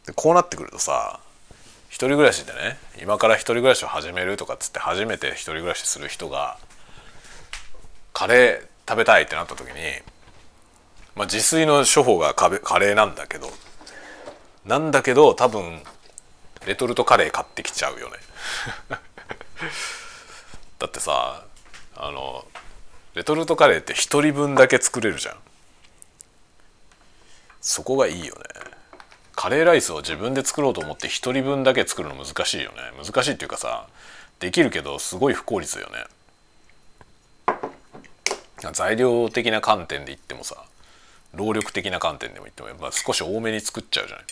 [0.07, 1.21] でこうなってくるとさ
[1.87, 6.57] 一人暮らしでね今から一人暮らしを始めるとかっつって初めて一人暮らしする人が
[8.11, 9.73] カレー食べたいってなった時に、
[11.15, 13.49] まあ、自炊の処方がカレーなんだけど
[14.65, 15.81] なんだけど多分
[16.67, 18.17] レトルトカレー買ってきちゃうよね。
[20.79, 21.45] だってさ
[21.95, 22.45] あの
[23.13, 25.37] レトルトカレーって1人分だけ作れるじゃん。
[27.61, 28.41] そこがいいよね。
[29.35, 32.77] カレーライスを自分で作ろうと思って1人分だけ作るの難しいよね。
[33.03, 33.87] 難しいっていうかさ
[34.39, 36.05] できるけどすごい不効率よね。
[38.73, 40.63] 材料的な観点で言ってもさ
[41.33, 44.25] 労力的な観点でも言っても、まあ、少し多めに作っちゃうじゃない。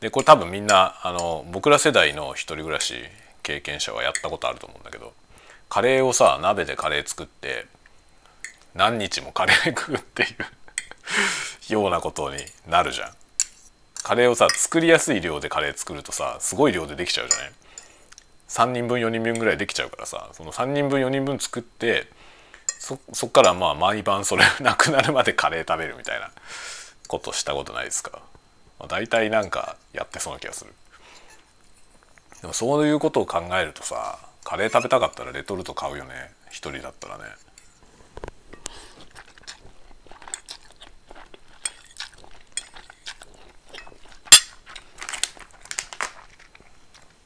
[0.00, 2.94] でこれ多分みんなあの僕ら世代の一人暮らし
[3.48, 5.14] 経験者はやったことあると思うんだけど
[5.70, 7.64] カレーをさ鍋でカレー作って
[8.74, 13.14] 何日もカレー食うっていう ようなことになるじゃん。
[14.02, 17.52] カレーをさ作りやすい量でカレー作るとさすごい量でできちゃうじゃない
[18.48, 22.06] ？3人分4人分ぐらいできちゃうからさその3人分4人分作って
[22.78, 26.30] そそっからまあ毎晩それなくなるまでカレー食べるみたいな
[27.08, 28.22] ことしたことないですか、
[28.78, 30.72] まあ、大体なんかやってそうな気がする。
[32.40, 36.30] でもそういうことを考えるとさカレー食べたかったらレトルト買うよね。
[36.50, 37.24] 一人だったらね。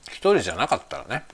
[0.08, 1.24] 一人じゃなかったらね。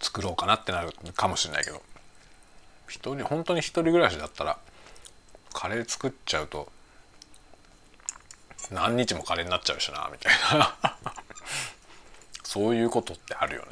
[0.00, 1.80] 作ろうかなってなるかもしれないけど。
[2.88, 4.58] 一人本当に一人暮らしだったら
[5.52, 6.72] カレー作っちゃうと
[8.70, 10.76] 何日も金になっちゃうしなみたいな。
[12.44, 13.68] そういうことってあるよね。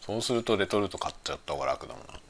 [0.00, 2.20] そうするとレトルト買っちゃった方が楽だもんな。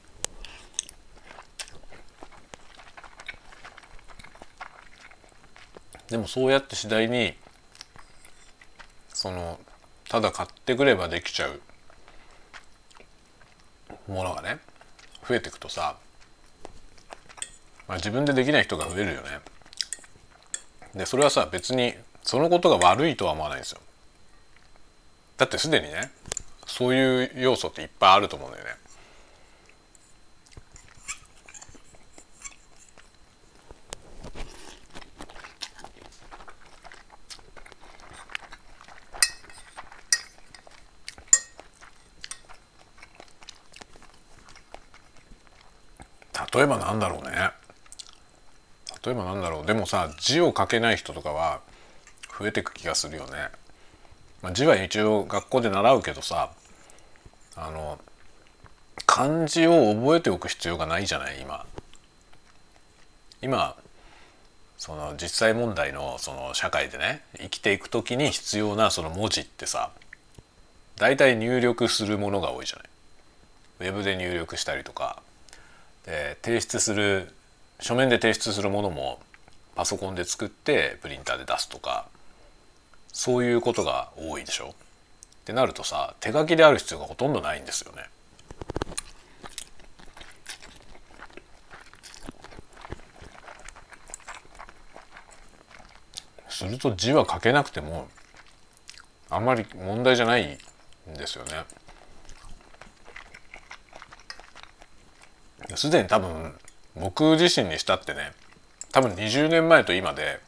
[6.09, 7.35] でもそうやって次第に
[9.13, 9.61] その
[10.09, 11.61] ただ買ってくればできちゃう
[14.11, 14.59] ものがね
[15.29, 15.97] 増えていくとさ、
[17.87, 19.41] まあ、自分でできない人が増えるよね。
[20.95, 23.81] でそれはさ別にそのことが悪いとは思わないんですよ。
[25.37, 26.11] だってすでにね
[26.67, 28.71] そういう要素っていっぱいあると思うんだよね。
[46.55, 47.58] 例えばなんだろうね。
[49.05, 49.67] 例えばなんだろう。
[49.67, 51.61] でもさ字を書けない人とかは
[52.39, 53.49] 増えてく気がするよね、
[54.43, 56.51] まあ、字は一応学校で習うけどさ
[57.57, 57.99] あの
[59.07, 61.65] 漢字を覚えておく必要がないじゃない今。
[63.41, 63.77] 今
[64.77, 69.91] その実際問題のその社会でね生きていく時に必要なその文字ってさ
[70.97, 72.89] 大体入力するものが多いじゃない。
[73.81, 75.23] ウェブで入力したりとか
[76.05, 77.33] で提出する
[77.81, 79.21] 書面で提出するものも
[79.75, 82.07] パソコンで作ってプリンターで出すとか
[83.13, 84.71] そういうことが多いでしょ？
[84.71, 84.73] っ
[85.45, 88.03] てなるとさ手書きである必要がほとんどないんですよね。
[96.49, 98.09] すると字は書けなくても
[99.31, 100.59] あんまり問題じゃない
[101.09, 101.53] んですよね。
[105.77, 106.53] すでに多分
[107.01, 108.33] 僕自身にしたってね
[108.93, 110.41] 多分20年前と今で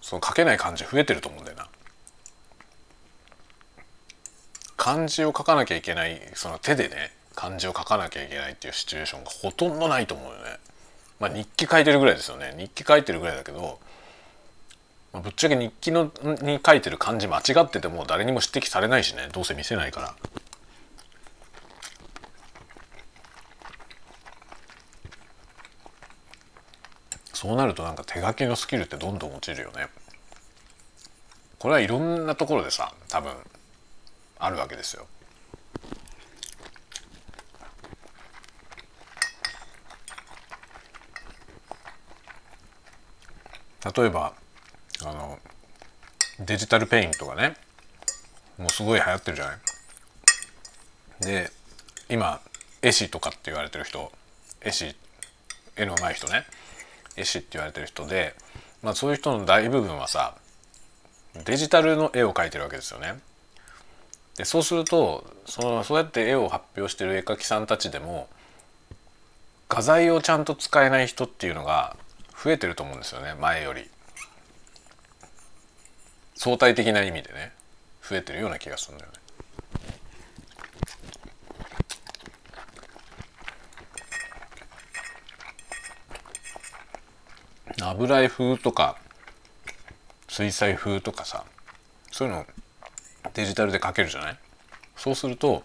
[0.00, 1.68] その書けない漢字増えてると思うんだよな。
[4.76, 10.58] 漢字を書かなきゃいけないその手でね漢字を書かなきゃいけないっていうシチュエーションがほとんどないと思うよね。
[11.18, 13.80] まあ日記書いてるぐらいですよね日記書いてるぐらいだけど、
[15.12, 20.14] まあ、ぶっちゃけ日記のに書いてる漢字間違ってても誰にも指摘されないしねどうせ見せないから。
[27.36, 29.88] そうなるとなんか手書きのスキルってどんどん落ちるよね。
[31.58, 33.30] これはいろんなところでさ多分
[34.38, 35.06] あるわけですよ。
[43.94, 44.32] 例えば
[45.02, 45.38] あの
[46.40, 47.54] デジタルペイントがね
[48.56, 49.58] もうすごい流行ってるじゃない？
[51.20, 51.50] で
[52.08, 52.40] 今
[52.80, 54.10] 絵師とかって言われてる人
[54.62, 54.96] 絵師
[55.76, 56.46] 絵の上手い人ね。
[57.16, 58.34] 絵師って言われてる人で、
[58.82, 60.34] まあ、そういう人の大部分はさ
[61.44, 63.18] デジタルの絵を描いてるわけですよね。
[64.36, 68.28] でそうするとそのそうやって絵を発表してる絵描きさんたちでも
[69.68, 71.96] 画材をちゃんと使えない人っていうのが
[72.42, 73.88] 増えてると思うんですよね前より。
[76.34, 77.52] 相対的な意味でね
[78.06, 79.18] 増えてるような気がするんだよね。
[87.82, 88.96] 油絵風とか
[90.28, 91.44] 水彩風とかさ
[92.10, 92.46] そういうの
[93.34, 94.38] デジタルで描けるじゃない？
[94.96, 95.62] そうすると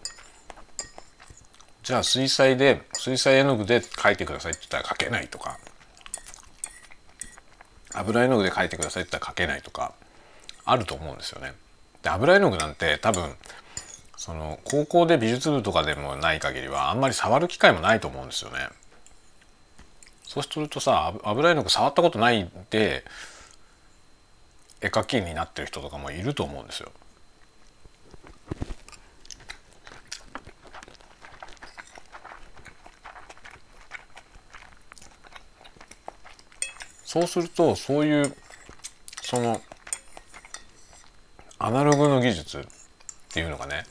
[1.82, 5.58] じゃあ水彩で水彩絵の具で描いてくださいって言ったら描けないとか
[7.94, 9.92] 油絵の具で描いてくださいって言ったら描けないとか
[10.64, 11.54] あると思うんですよね。
[12.02, 13.34] で油絵の具なんて多分
[14.16, 18.68] その高校で美術部とかでもない限りはあんまり触る機会もないと思うんですよね。
[20.32, 23.04] そうするとさ油絵の具触ったことないで
[24.80, 26.90] 絵描きになってる人とかもいると思うんですよ。
[37.04, 38.34] そうするとそういう
[39.20, 39.60] その
[41.58, 42.62] アナログの技術っ
[43.34, 43.84] ていうのがね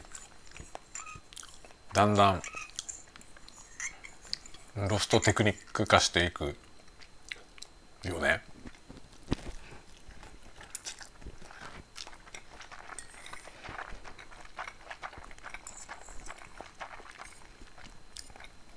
[1.93, 2.41] だんだん
[4.75, 6.55] ロストテクニック化していく
[8.03, 8.41] よね。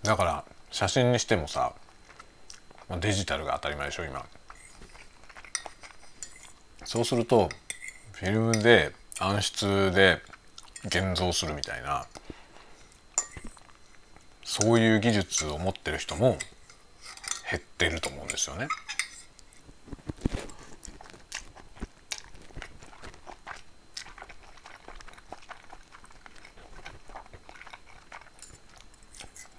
[0.03, 1.73] だから写真にしてもさ
[3.01, 4.27] デジタルが当たり前でしょ今
[6.85, 7.49] そうすると
[8.13, 10.21] フィルムで暗室で
[10.85, 12.07] 現像するみたいな
[14.57, 16.39] そういう技術を持ってる人も
[17.51, 18.69] 減ってると思うんですよね。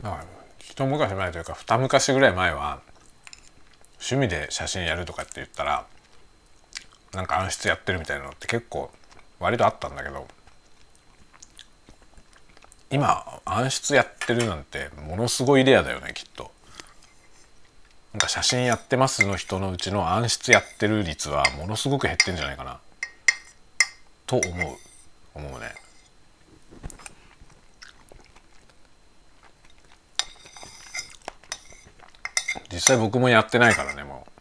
[0.01, 0.23] だから
[0.59, 2.79] 一昔前というか二昔ぐらい前は
[3.95, 5.85] 趣味で写真やるとかって言ったら
[7.11, 8.89] なんか暗室やってるみたいなのって結構
[9.41, 10.25] 割とあったんだけど
[12.95, 16.49] 今暗室やってるなんてものすごいレアだよねきっと。
[18.13, 22.79] なんか写真やってますの人のうちの暗室やってる率はものすごく減ってんじゃないかな
[24.25, 24.77] と思う
[25.35, 25.73] 思うね。
[32.71, 34.31] 実際僕もやってないからねもう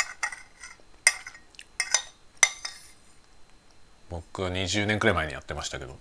[4.10, 5.98] 僕は20年くらい前にやってましたけど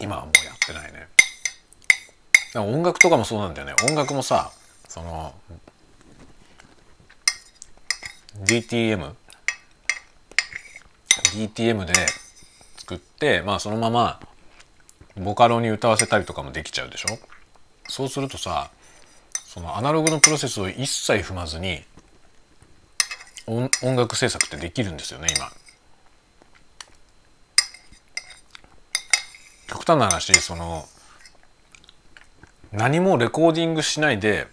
[0.00, 1.06] 今はもうやってないね
[2.54, 3.74] 音楽とかもそうなんだよね。
[3.88, 4.50] 音楽もさ
[4.88, 5.34] その
[8.44, 9.14] DTM
[11.34, 11.92] DTM で
[12.78, 14.20] 作ってまあそのまま
[15.16, 17.18] ボカロに歌わせたりとかもできちゃうでしょ？
[17.88, 18.70] そうするとさ
[19.32, 21.82] そのアナログのプロセスを一切踏まずに
[23.46, 25.50] 音楽制作ってできるんですよね今。
[29.68, 30.88] 極端な話その
[32.72, 34.46] 何もレコーディングしないで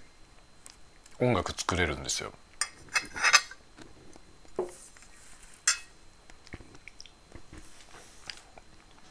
[1.19, 2.31] 音楽作れるんですよ。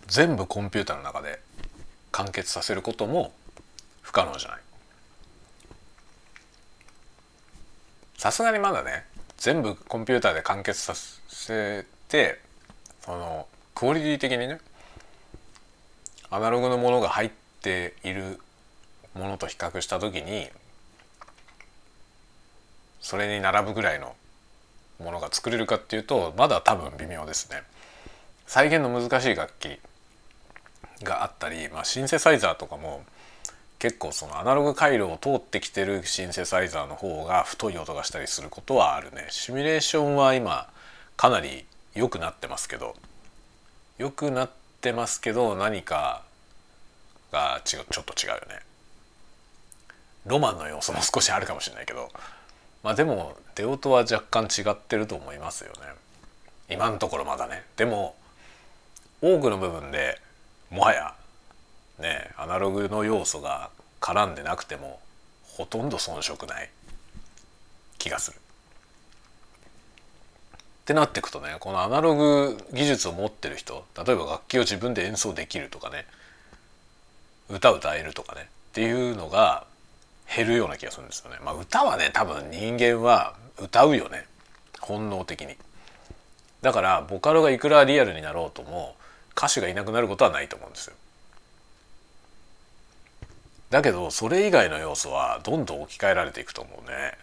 [0.07, 1.41] 全部コンピューターの中で
[2.11, 3.33] 完結させることも
[4.01, 4.61] 不可能じゃない
[8.17, 9.05] さすがにまだね
[9.37, 12.41] 全部コンピューターで完結させて
[13.05, 14.59] そのクオリティ的にね
[16.31, 18.41] アナログのものが入っている
[19.17, 20.49] ものと比較した時に
[23.01, 24.15] それに並ぶぐらいの
[25.03, 27.63] ものが作れるかっていうとまだ多分微妙ですね。
[28.47, 29.81] 再現の難しい楽器
[31.03, 33.05] があったり、まあ、シンセサイザーとかも
[33.79, 40.69] 結構そのアナログ回路を通ってきてるシンセサイザーの方が太い音がしたりすることはあるねシミュレーションは今
[41.17, 42.95] かなり良くなってますけど
[43.99, 44.51] 良くなっ
[44.81, 46.23] てますけど何か
[47.33, 48.61] が違うちょっと違うよね
[50.27, 52.11] ロマンの要素も少しあるかもしれないけど
[52.83, 55.79] まあでも出音は若干違ってると思いますよね
[56.69, 58.15] 今のところまだねでも
[59.23, 60.21] 多くの部分で
[60.71, 61.15] もはや
[61.99, 65.01] ねアナログの要素が絡んでなくても
[65.45, 66.71] ほとんど遜色ない
[67.99, 68.37] 気がする。
[68.37, 68.39] っ
[70.87, 76.07] てなっていくとねこのアナログ技術を持ってる人例えば楽器を自分で演奏できるとかね
[77.49, 79.66] 歌歌えるとかねっていうのが
[80.37, 81.39] 減るような気がするんですよね。
[81.43, 84.27] まあ、歌はね多分人間は歌うよね
[84.81, 85.57] 本能的に。
[86.61, 88.97] だからボカロがいくらリアルになろうとも
[89.37, 90.97] 歌手がいなくなることはないと思うんですよ。
[93.71, 97.15] だけどそれ以外の要素はどんどん置き換えられていくと思うね。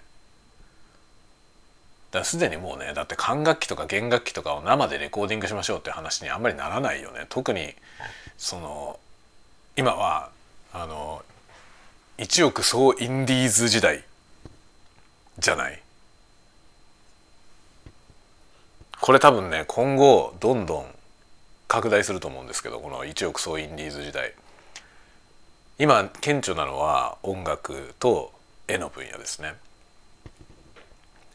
[2.12, 7.28] だすでにもうねだって管楽器とか弦楽器とかを生でレコーディングしましょうって話にあんまりならないよね。
[7.30, 7.76] 特に
[8.38, 9.00] その
[9.76, 10.30] 今は
[10.74, 11.24] あの
[12.18, 14.04] 一億総インディーズ時代
[15.40, 15.82] じゃない？
[19.02, 20.86] これ多分ね今後どんどん
[21.68, 24.34] 拡大すると思うんですけどこの1億総インディーズ時代
[25.80, 28.32] 今顕著なのは音楽と
[28.68, 29.56] 絵の分野ですね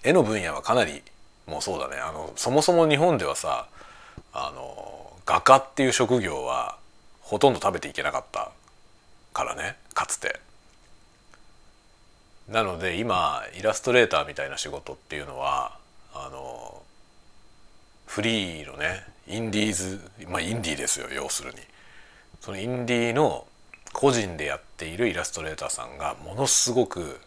[0.05, 1.03] 絵の分野はかなり
[1.49, 3.67] もうそうだねあのそもそも日本ではさ
[4.33, 6.79] あの画家っていう職業は
[7.21, 8.53] ほとんど食べていけなかった
[9.35, 10.39] からねかつて。
[12.49, 15.77] なので今イラストレーターみたいな仕事っていうのは
[16.15, 16.83] あの
[18.07, 21.59] フリーのねインディーズまあインディーですよ要するに
[22.41, 23.47] そのインディーの
[23.93, 27.21] 個人でやっているイラストレーターさんがものすごく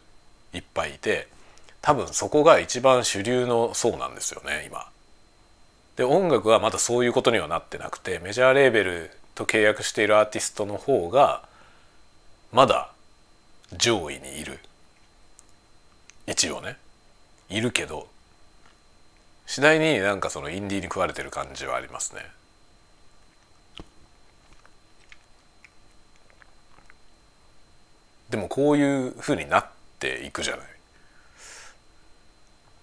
[0.54, 1.28] いっぱいいて
[1.82, 4.88] 多分そこが一番主流の層なんですよね今。
[5.96, 11.44] で音楽はまだそういうことにはなってなくてメジャーレーベルと契約しているアーティストの方が
[12.52, 12.92] まだ
[13.78, 14.60] 上位にいる
[16.32, 16.78] 一応ね
[17.50, 18.08] いるけど
[19.46, 22.26] 次第になんかそのインディーに食われてる感じはありますね。
[28.30, 29.66] でもこういうふうになっ
[30.00, 30.66] ていくじゃない。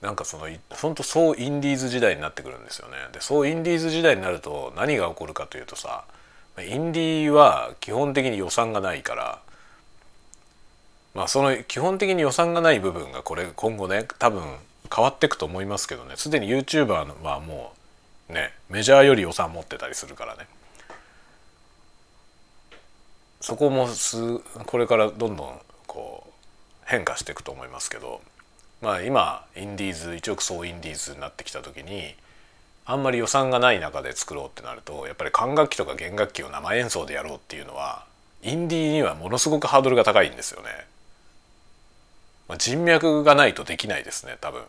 [0.02, 2.96] なんかその本当そうインディーズ時代になってくるんですよね。
[3.12, 6.04] でそうインディーズ時代になると何が起こるかというとさ
[6.58, 9.38] インディーは基本的に予算がないから
[11.18, 14.40] まあその基本的に予算がない部分がこれ今後ね多分
[14.94, 16.14] 変わっていくと思いますけどね。
[16.16, 17.72] すでに YouTuber はも
[18.30, 20.46] うねメジャーより予算持ってたりするからね。
[23.40, 26.30] そこもすこれからどんどんこう
[26.84, 28.20] 変化していくと思いますけど。
[28.80, 32.14] まあ今インディーズ一億総インディーズになってきた時に
[32.86, 38.06] あんまり予算がない中で作ろうってなるとやっぱり管楽器とか弦楽器を生演奏でやろうっていうのは
[38.44, 40.68] インディーにはものすごくハードルが高いんですよね。
[42.48, 44.62] まあ、人脈がないとできないですね多分。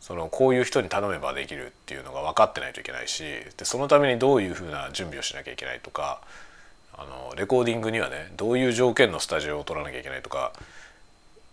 [0.00, 3.22] そのこういう人に頼めばできるっていうのが分かってないといけないし
[3.58, 6.22] でそのためにどういうふうな準備をしなきゃいけないとか
[6.94, 10.52] あのレコーディングにはねどういう条件のスタジオを取らなきゃいけないとか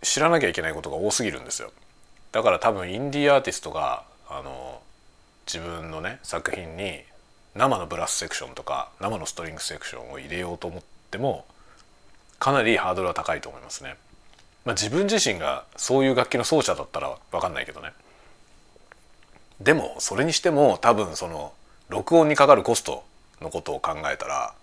[0.01, 1.71] 知らなきゃいけないことが多すぎるんですよ。
[2.31, 4.79] だから多分インディーアーティストがあの
[5.47, 7.01] 自分のね作品に
[7.55, 11.45] 生のブラスセクションとか生のストリングセクションを入れようと思っても
[12.39, 13.95] かなりハードルは高いと思いますね。
[14.65, 17.93] まあ、自分自身がそういう楽器の奏者だったら分かんないけどね。
[19.61, 21.53] でもそれにしても多分その
[21.87, 23.03] 録音にかかるコスト
[23.41, 24.53] のことを考えたら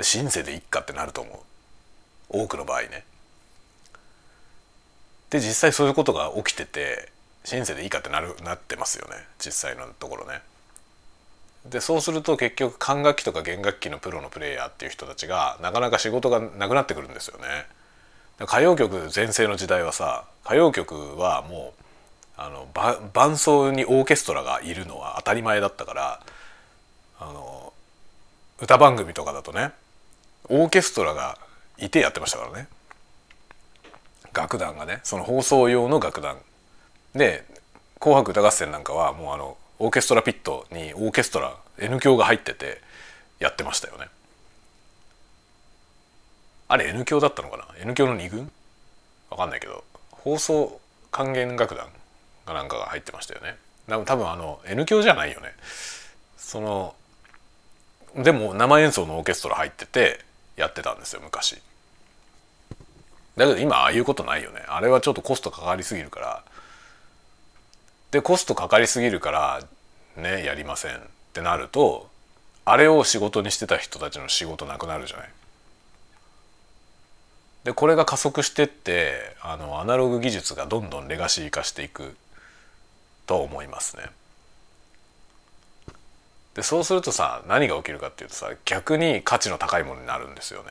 [0.00, 1.44] シンセでいっかってなると思
[2.30, 3.04] う多くの場合ね。
[5.30, 7.10] で実際そういうことが起きてて
[7.44, 10.40] シンセでいいかってなるなってますよね実際のところね。
[11.66, 17.66] でそうすると結局管楽器とか弦楽器のプロのプレイヤーっていう人たちがなかなか仕事がなくなってくるんですよね。
[18.40, 21.82] 歌謡曲全盛の時代はさ歌謡曲はもう
[22.36, 22.66] あの
[23.12, 26.20] 伴奏にオーケストラがいるのは当たり前だったから
[27.20, 27.72] あの
[28.60, 29.72] 歌番組とかだとね
[30.48, 31.38] オーケストラが
[31.78, 32.68] いてやってましたからね。
[34.34, 36.38] 楽団がねその放送用の楽団。
[37.14, 37.44] で
[38.00, 42.80] 「紅白歌合戦」なんかはもうあのオーケストラピットにオーケストラ N 響が入ってて
[43.38, 44.08] やってましたよね。
[46.72, 48.50] あれ N 響だったのかな？N 響の2軍？
[49.28, 49.84] わかんないけど。
[50.10, 51.86] 放送管弦楽団
[52.46, 53.56] がなんかが入ってましたよね。
[54.06, 55.52] 多分あの N 響じゃないよね。
[56.38, 56.94] その
[58.16, 60.20] でも生演奏のオーケストラ入ってて
[60.56, 61.60] やってたんですよ昔。
[63.36, 64.62] だけど今ああいうことないよね。
[64.66, 66.42] あれはちょっとコストかかりすぎるから。
[68.12, 69.62] でコストかかりすぎるから
[70.16, 70.98] ねやりませんっ
[71.34, 72.08] てなると
[72.64, 75.28] あれを仕事にしてた人たちの仕事なくなるじゃない？
[77.64, 82.16] でこれが加速してってあのアナログ技術がどんどんレガシー化していく
[83.26, 84.04] と思いますね。
[86.54, 90.70] でそうするとさ何が起きるかっていうとさ逆に価値の高いものになるんですよね。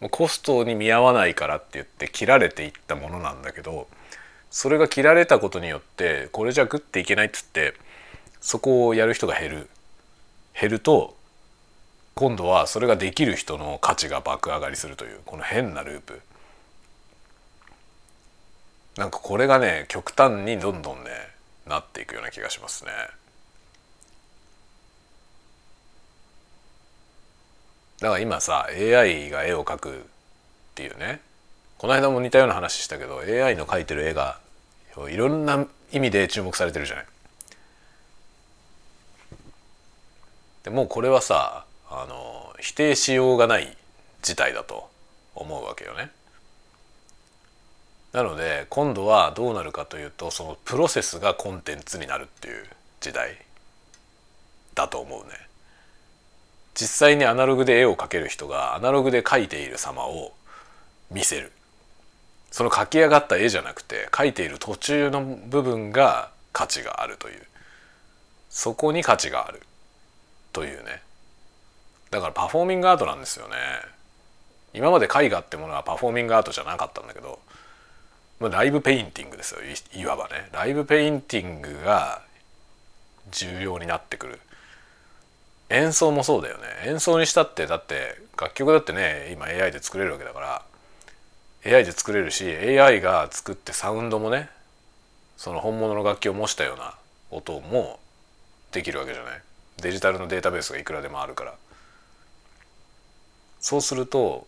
[0.00, 3.88] もうコストに見合わないからって言って切られていったものなんだけど
[4.48, 7.74] それが切られたことによってこれじゃ食っていけないっつって
[8.40, 9.70] そこをやる人が減る
[10.58, 11.17] 減ると
[12.18, 16.20] 今度はそれができる人の価値が爆上がりするというこの変なループ
[18.96, 21.10] なんかこれがね極端にどんどんね
[21.64, 22.90] なっていくような気がしますね。
[28.00, 29.92] だから今さ AI が絵を描くっ
[30.74, 31.20] ていうね
[31.76, 34.40] この間も似たような話したけど AI の描いてる絵が
[35.08, 37.06] いろんな意味で注目されてるじゃない。
[40.64, 43.76] でもうこれはさあの否定しようがない
[44.22, 44.88] 事態だと
[45.34, 46.10] 思うわけよね。
[48.12, 52.64] なので今度はどうなるかというとそのプロセスがコンテンツになるっていう
[53.00, 53.36] 時代
[54.74, 55.48] だと思うね。
[56.74, 60.32] 実際にアナログで絵を描ける人がアナログで描いている様を
[61.10, 61.50] 見せる
[62.52, 67.42] その描き上がった絵じゃなくて描いている途中の部分が価値があるという
[68.48, 69.60] そこに価値がある
[70.52, 71.02] というね
[72.10, 73.54] だからパフォーミングアートなんですよね。
[74.74, 77.38] 今まで絵画ってものはパフォーミングアートじゃなかったんだけど
[78.38, 79.60] まあライブペインティングですよ。
[79.94, 80.48] いわばね。
[80.52, 82.22] ライブペインティングが
[83.30, 84.40] 重要になってくる。
[85.70, 86.62] 演奏もそうだよね。
[86.86, 90.62] 演奏にしたってだって楽曲だってね今 AI で作れるわけだから
[91.66, 94.48] AI で作れるし AI が作ってサウンドもね
[95.36, 96.94] その本物の楽器を模したような
[97.30, 98.00] 音も
[98.72, 99.42] できるわけじゃない。
[99.82, 101.54] デジタルのデータベースがいくらでもあるから。
[103.60, 104.46] そうすると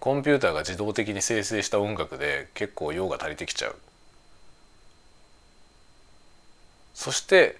[0.00, 3.76] コンピューターが自動的に生成した音楽で結構用が足りてきちゃう。
[6.94, 7.58] そして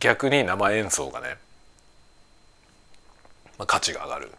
[0.00, 1.36] 逆に生演奏がね、
[3.58, 4.32] まあ、価値が上がる。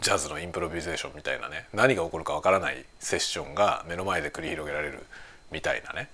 [0.00, 5.04] ジャズのインプロビゼーションみたいなね何が起こるかわからないセッションが目の前で繰り広げられる
[5.52, 6.08] みたいなね。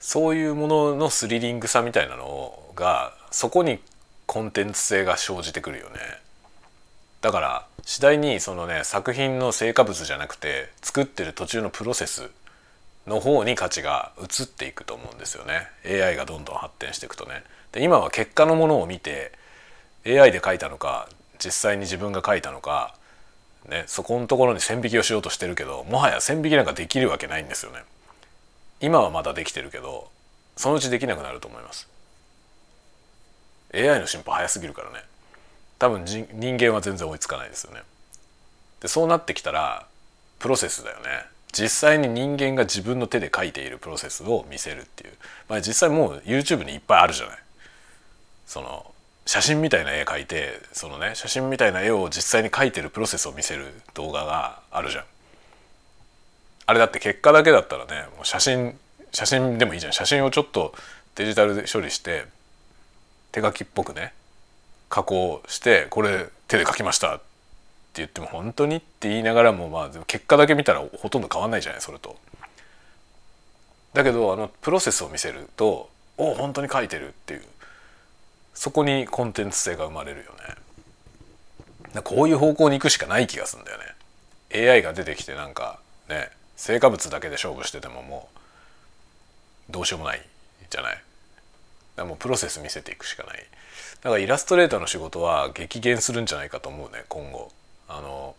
[0.00, 3.80] そういうもののスリリングさみたいなのがそこに
[4.26, 5.98] コンテンツ性が生じてくるよね。
[7.20, 12.30] だから次第にそのね作品の成果物じゃなくて作ってる途中のプロセス
[13.06, 17.42] の方に価値が移っていくと思うんですよね AI がどんどん発展していくとね。
[17.72, 19.32] で今は結果のものを見て
[20.06, 21.08] AI で書いたのか
[21.38, 22.94] 実際に自分が書いたのか、
[23.68, 27.78] ね、そこのところに線引きをしようとしてるけどもはや線引きなんかできるわけないんですよね。
[28.80, 30.08] 今はまだできてるけど
[30.56, 31.88] そのうちできなくなると思います。
[33.74, 35.04] AI の進歩早すぎるからね
[35.78, 37.82] 多分人間は全然追いつかないですよね。
[38.80, 39.86] でそうなってきたら
[40.38, 41.26] プロセスだよね。
[41.52, 45.12] 実際に人間が自分の手で書いているプロセスを見せるっていう、
[45.48, 47.38] まあ、実際もう YouTube にいっぱいあるじゃない。
[48.46, 48.92] その
[49.24, 55.04] 写真みたいな絵描いてそのね写真みたいな絵を実際に描いてるプロセスを見せる動画があるじゃん。
[56.66, 58.76] あれだって結果だけだったらねもう写真
[59.12, 59.92] 写真でもいいじゃん。
[59.92, 60.74] 写真をちょっと
[61.16, 62.26] デジタルで処理して
[63.32, 64.12] 手書きっぽくね
[64.88, 67.24] 加工してこれ手で描きましたって
[67.96, 72.16] 言っても本当にって言いながらもまあ結果だけ見たらほとんど変わんないじゃないそれと。
[73.94, 77.42] だけどあのプロセスを見せるとお本当に書いてるっていう。
[78.58, 80.32] そこにコンテンツ性が生まれるよ
[81.94, 82.02] ね。
[82.02, 84.68] こういう方向に行くしかない気がするんだよね。
[84.68, 85.78] AI が出てきてなんか
[86.08, 88.28] ね成果物だけで勝負しててもも
[89.68, 90.26] うどうしようもない
[90.70, 91.00] じゃない。
[91.94, 93.46] だもうプロセス見せていくしかない。
[94.02, 97.50] だからイラストレーターの仕事は激減するんじゃないかと思うね今後。
[97.88, 98.34] あの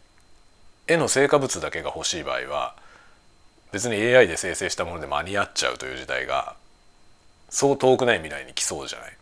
[0.88, 2.76] 絵の成果物だけが欲しい場合は
[3.72, 6.56] 別に AI で生成したもので間に合っちゃうという時代が
[7.50, 9.14] そう遠くない未来に来そうじゃない？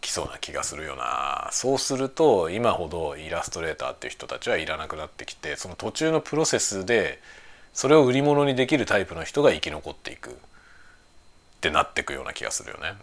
[0.00, 1.48] きそうな気がするよな。
[1.52, 7.20] そうすると今ほどイラストレーターっていう人たちはいらなくなってきてその途中のプロセスで
[7.72, 10.36] それを売り物にできるタイプの人が生き残っていく。
[11.60, 12.82] ってなってくような気がするよね。
[12.82, 12.96] だか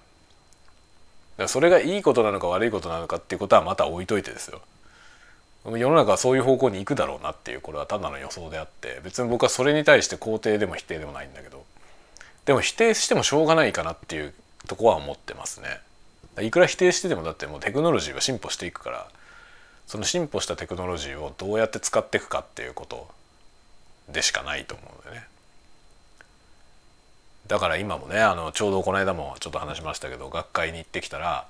[1.38, 4.62] らそれがいいことなのか悪いことなのかっていうことはまた置いといてですよ。
[5.66, 11.66] 世の中はそういう方向に行くだろうなっていうこれはただの予想であって別に僕はそれに対して肯定でも否定でもないんだけど
[12.46, 14.34] でも否定してもしょうがないかなっていう
[14.68, 15.82] とこは思ってますね。
[16.42, 19.08] いくら否定しててもだってもうテクノロジーは進歩していくから
[19.88, 23.08] その進歩したテクノロジーをどうやって使っていくかっていうこと
[24.10, 25.28] でしかないと思うんでね
[27.48, 31.46] だから今もねあのちょうどこの間もちょっと話しましたけど学会に行ってきたら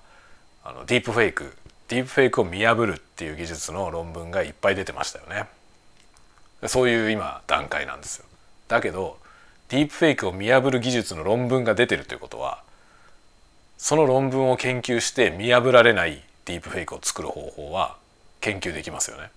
[0.63, 1.53] あのディープフェイク
[1.87, 5.47] ディープフェイクを見破るっていう技術の論文がいっぱい出てましたよね
[6.67, 8.25] そういう今段階なんですよ
[8.67, 9.17] だけど
[9.69, 12.61] ディープフェイクを見破る技術の論文が出てるということは
[13.77, 17.97] その論文を研究して見破られないディープフェイクを作る方法は
[18.41, 19.29] 研究できますよね。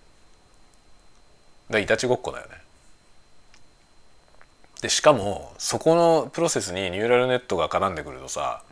[1.68, 2.54] だいたちごっこだよね。
[4.80, 8.62] でしかもそこのプロセスにニューラルネットが絡んでくるとさ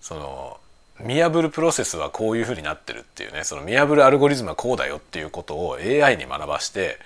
[0.00, 0.58] その
[1.00, 6.98] 見破るプロセスはこういうふうになってるっていうねその見破るアルゴリズムはこうだよっていうことを AI に学ばして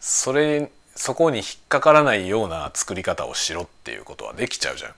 [0.00, 4.92] それそこに引っかからないような作り方をしろっていうことはできちゃうじゃん。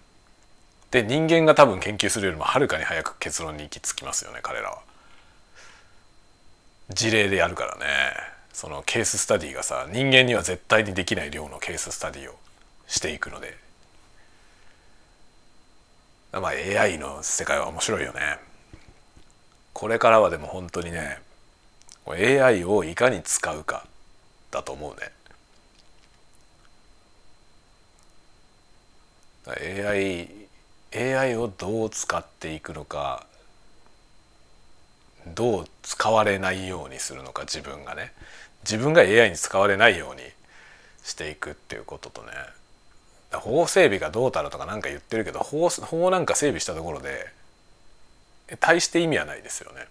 [0.90, 4.78] で人間が多分研究するよりもはるかに早く結論に行き着きますよね彼らは。
[6.88, 7.86] 事例でやるからね
[8.60, 12.34] そのケーススタディがさ人間には絶対にできない量のケーススタディを
[12.86, 13.56] していくので
[16.30, 18.38] まあ AI の世界は面白いよね。
[19.72, 21.20] これからはでも本当にね
[22.06, 23.86] AI をいかに使うか
[24.50, 25.10] だと思うね。
[29.56, 30.28] AI
[30.94, 33.26] AI をどう使っていくのか
[35.34, 38.12] どう使われないようにするのか自分がね
[38.62, 40.22] 自分が AI に使われないように
[41.02, 42.28] していくっていうこととね
[43.32, 47.28] 法整備がどうたらとか何か言ってるけど法法なんか整備したところで
[48.58, 49.86] 大して意味はないですよね。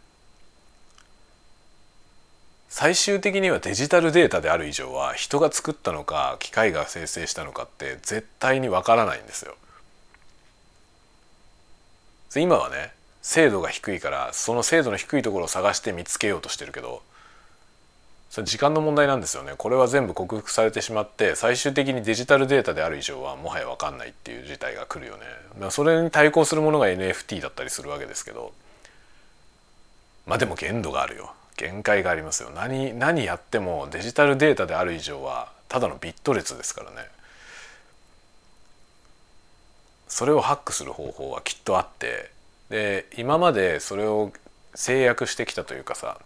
[2.67, 9.55] 最終的にはデジタルデータである以上は人が作ったのか機械が生成したのかって絶対にわからないんですよ。
[12.35, 12.91] 今はね
[13.23, 17.01] 精度が低いからその精度の低いところを探して見つけようとしてるけど
[18.29, 19.53] それ時間の問題なんですよね。
[19.57, 25.71] これは全部克服されてしまって最終的にデジタルデータである以上はもはや分かんないっていう事態が来るよね。
[25.71, 28.53] それに対抗するものが NFT だったりするわけですけど
[30.27, 31.33] まあでも限度があるよ。
[31.57, 32.51] 限界がありますよ。
[32.51, 36.97] 何何やってもデジタルデータである以上はただのビット列ですからね。
[40.07, 42.31] それをハックする方法はきっとあって
[42.69, 44.31] で今までそれを
[44.75, 46.19] 制約してきたというかさ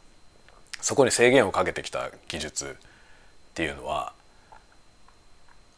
[0.84, 4.12] そこに制限をかけてきた技術っていうのは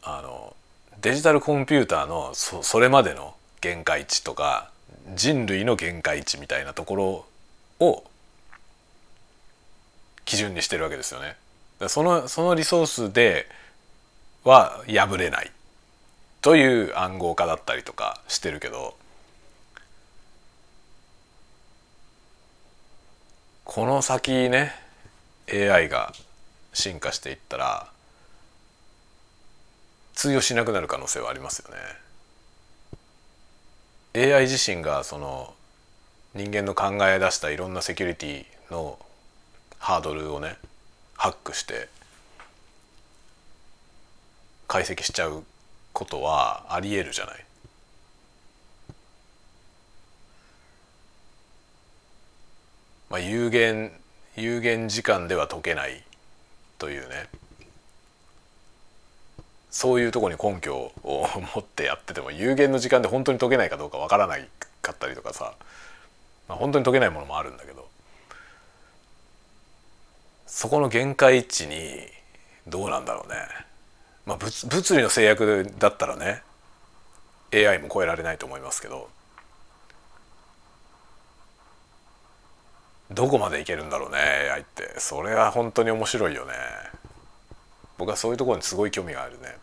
[0.01, 0.56] あの
[0.99, 4.72] デジタルコンピューターのそそれまでの限界値とか
[5.16, 7.26] 人類の限界値みたいなところ
[7.86, 8.03] を
[10.26, 11.36] 基準にしてるわけですよね。
[11.88, 13.47] そのそのリソースで
[14.43, 15.51] は破れない
[16.41, 18.97] という暗号化だったりとかしてるけど
[23.66, 24.84] この先ね
[25.52, 26.14] AI が
[26.74, 27.88] 進化していったら
[30.14, 31.70] 通用しなくなる可能性はありますよ
[34.14, 34.32] ね。
[34.34, 35.54] AI 自身がその
[36.34, 38.98] 人間の考え出したいろんなセキュリティの
[39.78, 40.58] ハードルをね
[41.18, 41.89] ハックして
[44.68, 45.43] 解析しちゃう
[45.93, 47.46] ことはありえるじゃない。
[53.10, 53.91] まあ、有限
[54.36, 56.03] 有限時間では解けない
[56.77, 57.27] というね。
[59.71, 64.47] そういうとこに根拠を持ってやってても有限の時間で本当に解けないかどうかわからない
[64.81, 65.53] かったりとかさ、
[66.47, 67.88] まあ、本当に解けないものもあるんだけど。
[70.47, 72.07] そこの限界値に
[72.67, 73.36] どうなんだろうね。
[74.25, 76.41] まあ、物理の制約だったらね
[77.53, 79.09] AI も超えられないと思いますけど。
[83.12, 84.18] どこまでいけるんだろうね
[84.51, 84.99] AI って。
[84.99, 86.53] それは本当に面白いよね。
[87.97, 89.58] 僕はそういうところにすごい興味があるね。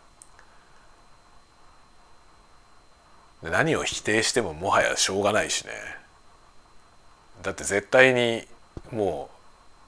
[3.43, 5.73] 何を否定してももはやしょうがないしね。
[7.41, 8.47] だって絶対に
[8.91, 9.29] も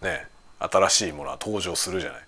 [0.02, 0.28] うね
[0.60, 2.22] 新しいものは登場するじゃない。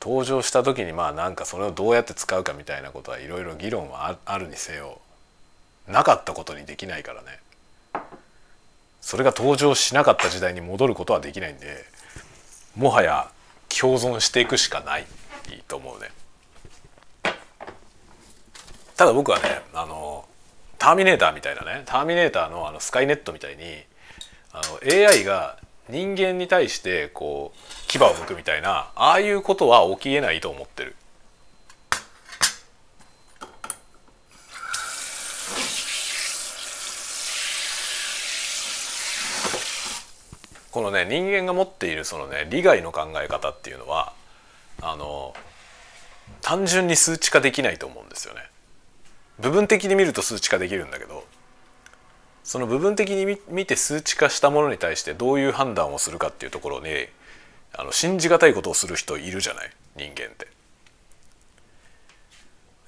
[0.00, 5.00] 登場した時にまあなんかそれをどうやって使うかみたいなことはいろいろ議論はあるにせよ
[5.86, 7.40] なかったことにできないからね。
[9.08, 11.86] それが登場しなかった時代に戻ることはできないんで
[12.76, 13.30] もはや
[13.70, 15.06] 共存していくしかない
[15.66, 16.10] と思うね
[18.98, 20.26] ただ僕はねあの
[20.76, 23.62] ターミネーターみたいなねターミネーターのあのスカイネットみたいに
[24.52, 25.56] あの AI が
[25.88, 30.94] 人間に対してこう牙を向くみたいなああいうことは起きえないと思ってる。
[40.70, 44.12] このね人間が持っているそのね利害の考え方っていうのは
[44.82, 45.34] あの
[46.42, 48.42] 単純に数値化できないと思うんですよね。
[49.38, 51.24] 部分的に見ると数値化できるんだけど
[52.44, 57.06] その部分的に見て数値化したものに対してどういう判断をするかっていうところに
[57.76, 59.70] あの信じがたいことをする人いるじゃない？
[59.96, 60.48] 人間って。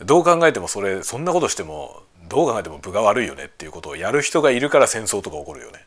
[0.05, 5.85] どう考えてもそれそんなことしてもどう考えても分が悪いよねっていうことをやる人がいるから戦争とか起こるよね。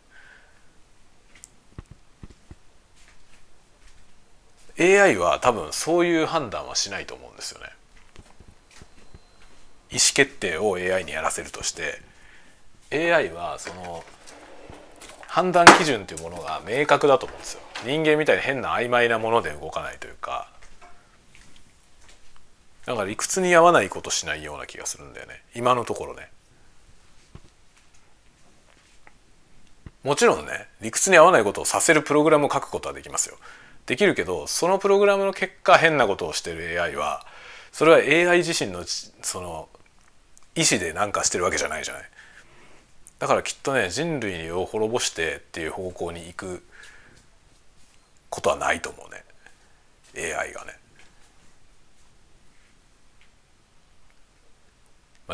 [4.80, 7.68] AI は多分そういう判断はしないと思うんですよね。
[9.92, 12.02] 意思決定を AI にやらせるとして
[12.92, 14.04] AI はその
[15.28, 17.62] 判断基準というものが明確だと思うんですよ。
[17.86, 20.48] 人間みたいに変な曖昧なもので動かないというか。
[22.86, 25.42] だから理屈に合わないことしないような気がするんだよね。
[25.56, 26.30] 今のところね。
[30.04, 33.38] もちろんね理屈に合わないことをさせるプログラムを書くことはできますよ。
[33.86, 37.26] できるけどそのプログラムの結果変なことをしてる AI は
[37.72, 37.98] それは
[38.32, 39.68] AI 自身のその
[40.56, 42.04] 意思で何かしてるわけじゃないじゃない
[43.20, 46.64] だからきっとね人類を滅ぼしてっていう方向に行く
[48.30, 49.24] ことはないと思うね
[50.36, 50.83] AI がね。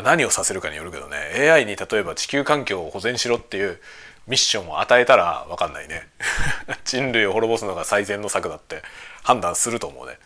[0.00, 1.50] あ、何をさせるかによるけどね。
[1.50, 3.78] AI に例えば地球環境を保全しろっていう
[4.26, 6.08] ミッションを与えたら分かんないね。
[6.84, 8.82] 人類を滅ぼすのが最善の策だって
[9.22, 10.18] 判断すると思うね。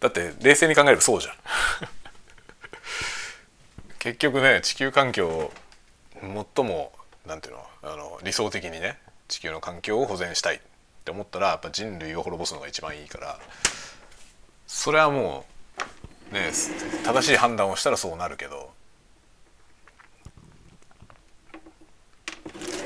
[0.00, 1.34] だって冷静に考えればそうじゃん。
[3.98, 5.52] 結局ね地球環境を
[6.54, 6.92] 最も
[7.26, 8.98] なんていうのあの理想的にね
[9.28, 10.60] 地球の環境を保全したいっ
[11.04, 13.38] て思ったらやっぱ人類を滅ぼすのが一番いいから
[14.66, 15.46] それはも
[16.30, 16.50] うね
[17.04, 18.72] 正しい判断をしたらそうなるけど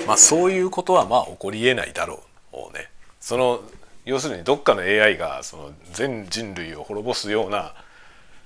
[0.06, 2.72] まあそういうことはまあ起こりえないだろう。
[2.72, 2.90] ね。
[3.20, 3.62] その
[4.04, 7.74] 要するにどっかの AI がその全人類を滅ぼすような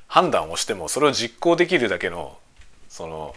[0.07, 2.39] 判断をしてもそれを実行できるだけの
[2.89, 3.35] その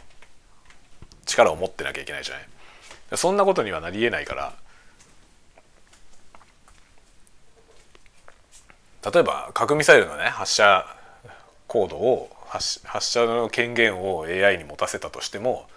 [1.26, 3.18] 力を持ってなきゃいけないじゃない。
[3.18, 4.54] そんなことにはなりえないから。
[9.12, 10.86] 例えば核ミサイルのね発射
[11.68, 15.68] コードを発射の権限を AI に持たせたとしても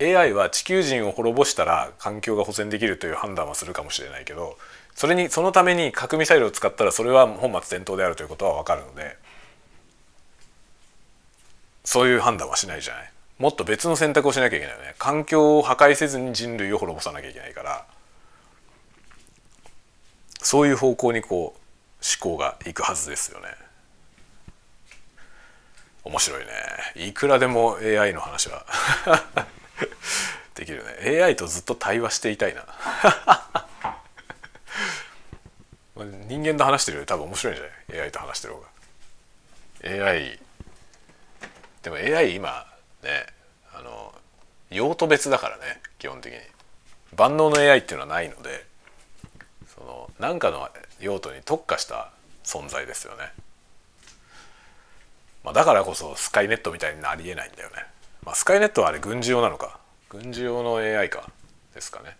[0.00, 4.56] AI は地球人を滅ぼしたら環境が保全できるという判断はするかもしれないけど
[4.94, 9.16] それにそのために核ミサイルを使ったらそれは本末転倒であるということは分かるので
[11.84, 13.12] そういう判断はしないじゃない。
[13.38, 14.94] もっと別の選択をしなきゃいけないよね。
[14.98, 17.86] 環境を破壊せずに人類を滅ぼさなきゃいけないから。
[20.42, 23.48] そういう方向にこう思考がいくはずですよね。
[26.04, 26.52] 面白いね。
[26.94, 28.66] いくらでも AI の話は。
[30.54, 31.22] できるね。
[31.22, 32.66] AI とずっと対話していたいな。
[36.28, 38.68] 人間と話してるより多分面白いんじゃない？AI と話してる方が。
[40.08, 40.40] AI
[41.82, 42.66] でも AI 今
[43.02, 43.26] ね
[43.72, 44.14] あの
[44.70, 46.40] 用途別だからね基本的に。
[47.16, 48.64] 万能の AI っていうのはないので
[49.74, 50.68] その何かの
[51.00, 52.10] 用途に特化した
[52.44, 53.32] 存在ですよね、
[55.44, 57.76] まあ、だからこそスカイネットみたいになりえないんだよね、
[58.24, 59.78] まあ、スカイネットはあれ軍事用なのか。
[60.08, 61.30] 軍事用の AI か。
[61.74, 62.16] ですかね。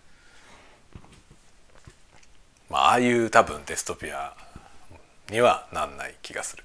[2.69, 4.33] まあああいう多分デストピア
[5.29, 6.63] にはなんない気がする。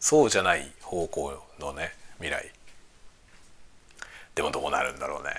[0.00, 2.50] そうじゃない方向のね未来。
[4.34, 5.30] でもどうなるんだろうね。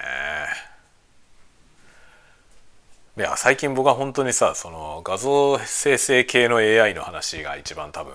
[3.17, 8.13] いや最近僕は本当にさその画像生成系の AI の話が一番多分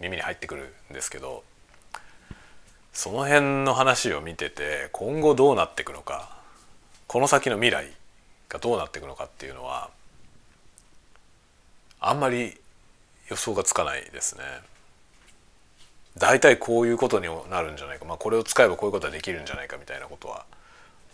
[0.00, 1.44] 耳に入ってくるんですけど
[2.92, 6.36] その辺の話を見てて今後どうなっていくのか
[7.06, 7.86] この先の未来
[8.48, 9.90] がどうなっていくのかっていうのは
[12.00, 12.58] あんまり
[13.30, 14.42] 予想がつかないですね。
[16.18, 20.44] 大体こういうことになるんじゃないか、まあ、これを使えばこういうことはできるんじゃないかみたいなことは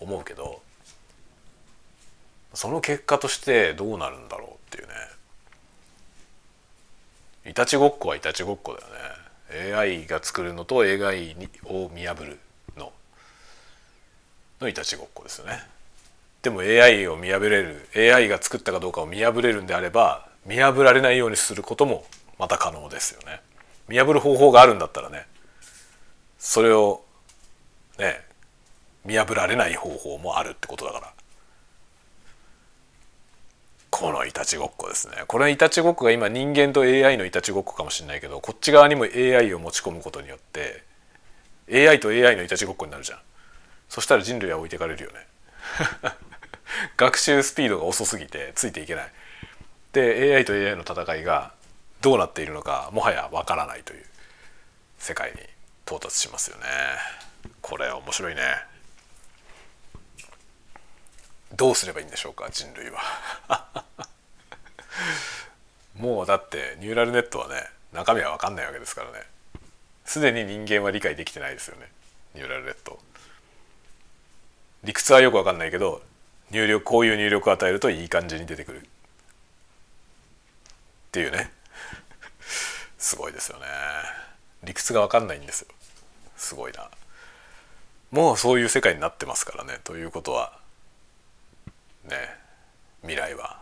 [0.01, 0.61] 思うけど
[2.55, 4.93] その結果としてどうなるんだろうっていうね。
[7.51, 9.18] いたちごっこはいたちごっこだよね。
[9.51, 12.39] AI が作るのと AI を見破る
[12.77, 12.93] の。
[14.61, 15.63] のいたちごっこですよね。
[16.43, 22.05] でも AI を見破れる AI が作ったかどうかを見破れるんであれば見破られないようにすることも
[22.39, 23.41] また可能ですよね。
[23.89, 25.27] 見破る方法があるんだったらね
[26.39, 27.03] それを
[27.99, 28.21] ね
[29.05, 31.13] 見破られない方法もあるってことだから。
[33.91, 35.15] このいたちごっこですね。
[35.27, 40.85] これいたちごっこが今人間と AI のいたちごっこかもしれないけどこっち側にも AI を持ち込むことによって
[41.73, 43.19] AI と AI のいたちごっこになるじゃん。
[43.89, 45.27] そしたら人類は置いてかれるよね。
[46.97, 49.13] 学習スピードが遅すぎてついていけない。
[49.93, 51.53] で AI と AI の戦いが
[52.01, 54.05] どうなっているのかもはやわからないという
[54.99, 55.39] 世界に
[55.87, 56.65] 到達しますよね。
[57.63, 58.43] これ面白いね。
[61.55, 63.01] どうすればいいんでしょうか人類は。
[65.95, 69.25] もうだってニューラルネットはね中身は分かんないわけですからね。
[70.05, 71.91] すでに人間は理解できてないですよね。
[72.35, 72.99] ニューラルネット。
[74.85, 76.03] 理屈はよく分かんないけど
[76.51, 78.81] 入力こういう入力を与えるといい感じに出てくる。
[78.81, 78.83] っ
[81.13, 81.51] ていうね。
[82.99, 83.67] すごいですよね。
[84.63, 85.69] 理屈が分かんないんですよ。
[86.37, 86.91] すごいな。
[88.11, 89.81] もうそういう世界になってますからね。
[89.85, 90.59] ということは
[92.09, 92.17] ね
[93.03, 93.59] 未来は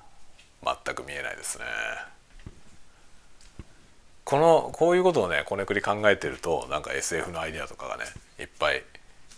[0.65, 1.65] 全く見えないですね。
[4.25, 8.05] このこういうことをねこねくり考えてるとなんか SF のアイデアとかがね
[8.41, 8.83] いっぱい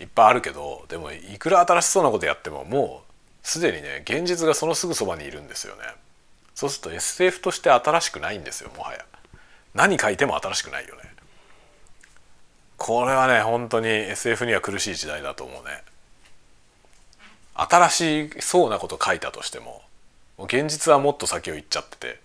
[0.01, 5.83] いっぱいあるけどでもいくら新しそうなことやってももうすでにね現実がそのすぐそばにいるんですよね。
[6.55, 9.05] そうすると SF として新しくないんですよもはや。
[9.75, 11.03] 何書いても新しくないよね。
[12.79, 15.83] これはね本当に SF には苦しい時代だと思うね。
[17.59, 19.83] 新しそうなこと書いたとしても
[20.39, 22.21] 現実はもっと先を行っちゃってて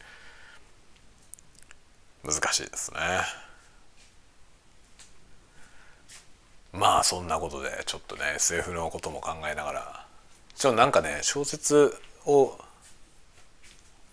[2.24, 3.00] 難しいですね
[6.72, 10.06] まあそんなことでちょっとね SF のことも考えながら
[10.56, 12.58] ちょっとなんかね小説を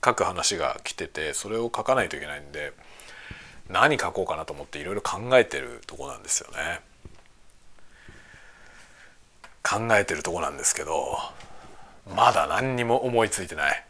[0.04, 2.72] 書く話が来ててそれを書かないといけないんで
[3.68, 6.80] 何書こうかなと思っていろいろ考えてるとこなんですよね。
[9.70, 11.16] 考えてるとこなんですけど
[12.14, 13.86] まだ何にも思いついてない。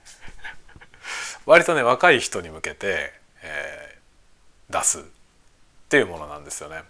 [1.47, 5.03] 割とね若い人に向けて、えー、出すっ
[5.89, 6.83] ていうものなんですよね。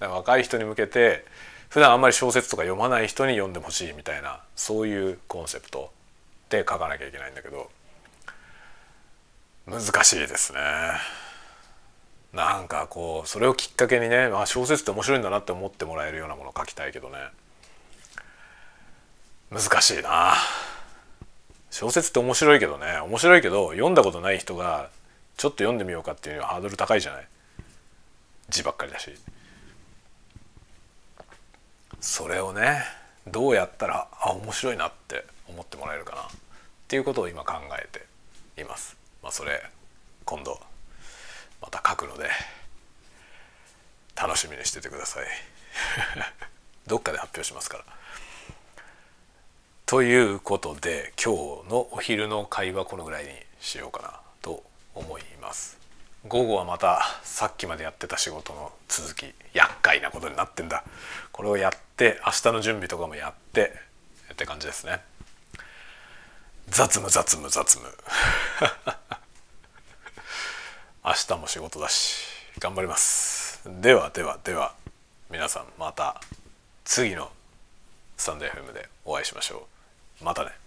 [0.00, 1.24] 若い人に向けて
[1.68, 5.92] 普段あんまり小説とか読まない人に読んでほしいみたいなそういうコンセプト
[6.48, 7.70] で書かなきゃいけないんだけど
[9.66, 10.60] 難しいですね。
[12.32, 17.18] なんかこうそれをきっかけにね、まあ、小説って面白いんだなって思ってもらえるようなものを書きたいけどね。
[19.50, 20.34] 難しいな。
[21.70, 22.98] 小説って面白いけどね。
[23.00, 24.90] 面白いけど読んだことない人が
[25.36, 27.28] ちょっと読んでみようかっていうのはハードル高いじゃない？
[28.48, 29.14] 字ばっかりだし。
[32.00, 32.82] それをね
[33.26, 36.22] どうやったらあ面白いなって思ってもらえるかな。
[36.22, 36.24] っ
[36.88, 37.88] ていうことを今考え
[38.56, 38.96] ています。
[39.22, 39.62] まあ、それ
[40.24, 40.60] 今度
[41.60, 42.30] また書くので
[44.16, 45.26] 楽しみにしててください。
[46.86, 47.84] どっかで発表しますから。
[49.90, 51.34] ということで今
[51.64, 53.30] 日のお昼の会話このぐらいに
[53.60, 54.62] しようかなと
[54.94, 55.78] 思います。
[56.28, 60.84] 午後はまたさっきまでやってた仕事の続き厄介なことになってんだ。
[61.32, 63.72] これをやって明日の準備とかもやって
[64.32, 65.00] って感じですね。
[66.68, 67.88] 雑務雑務雑務。
[71.04, 72.26] 明日も仕事だし
[72.60, 73.60] 頑張ります。
[73.64, 74.76] ではではでは
[75.30, 76.20] 皆さんまた
[76.84, 77.32] 次の
[78.16, 79.69] スタンド FM でお会いしましょう。
[80.22, 80.59] またね。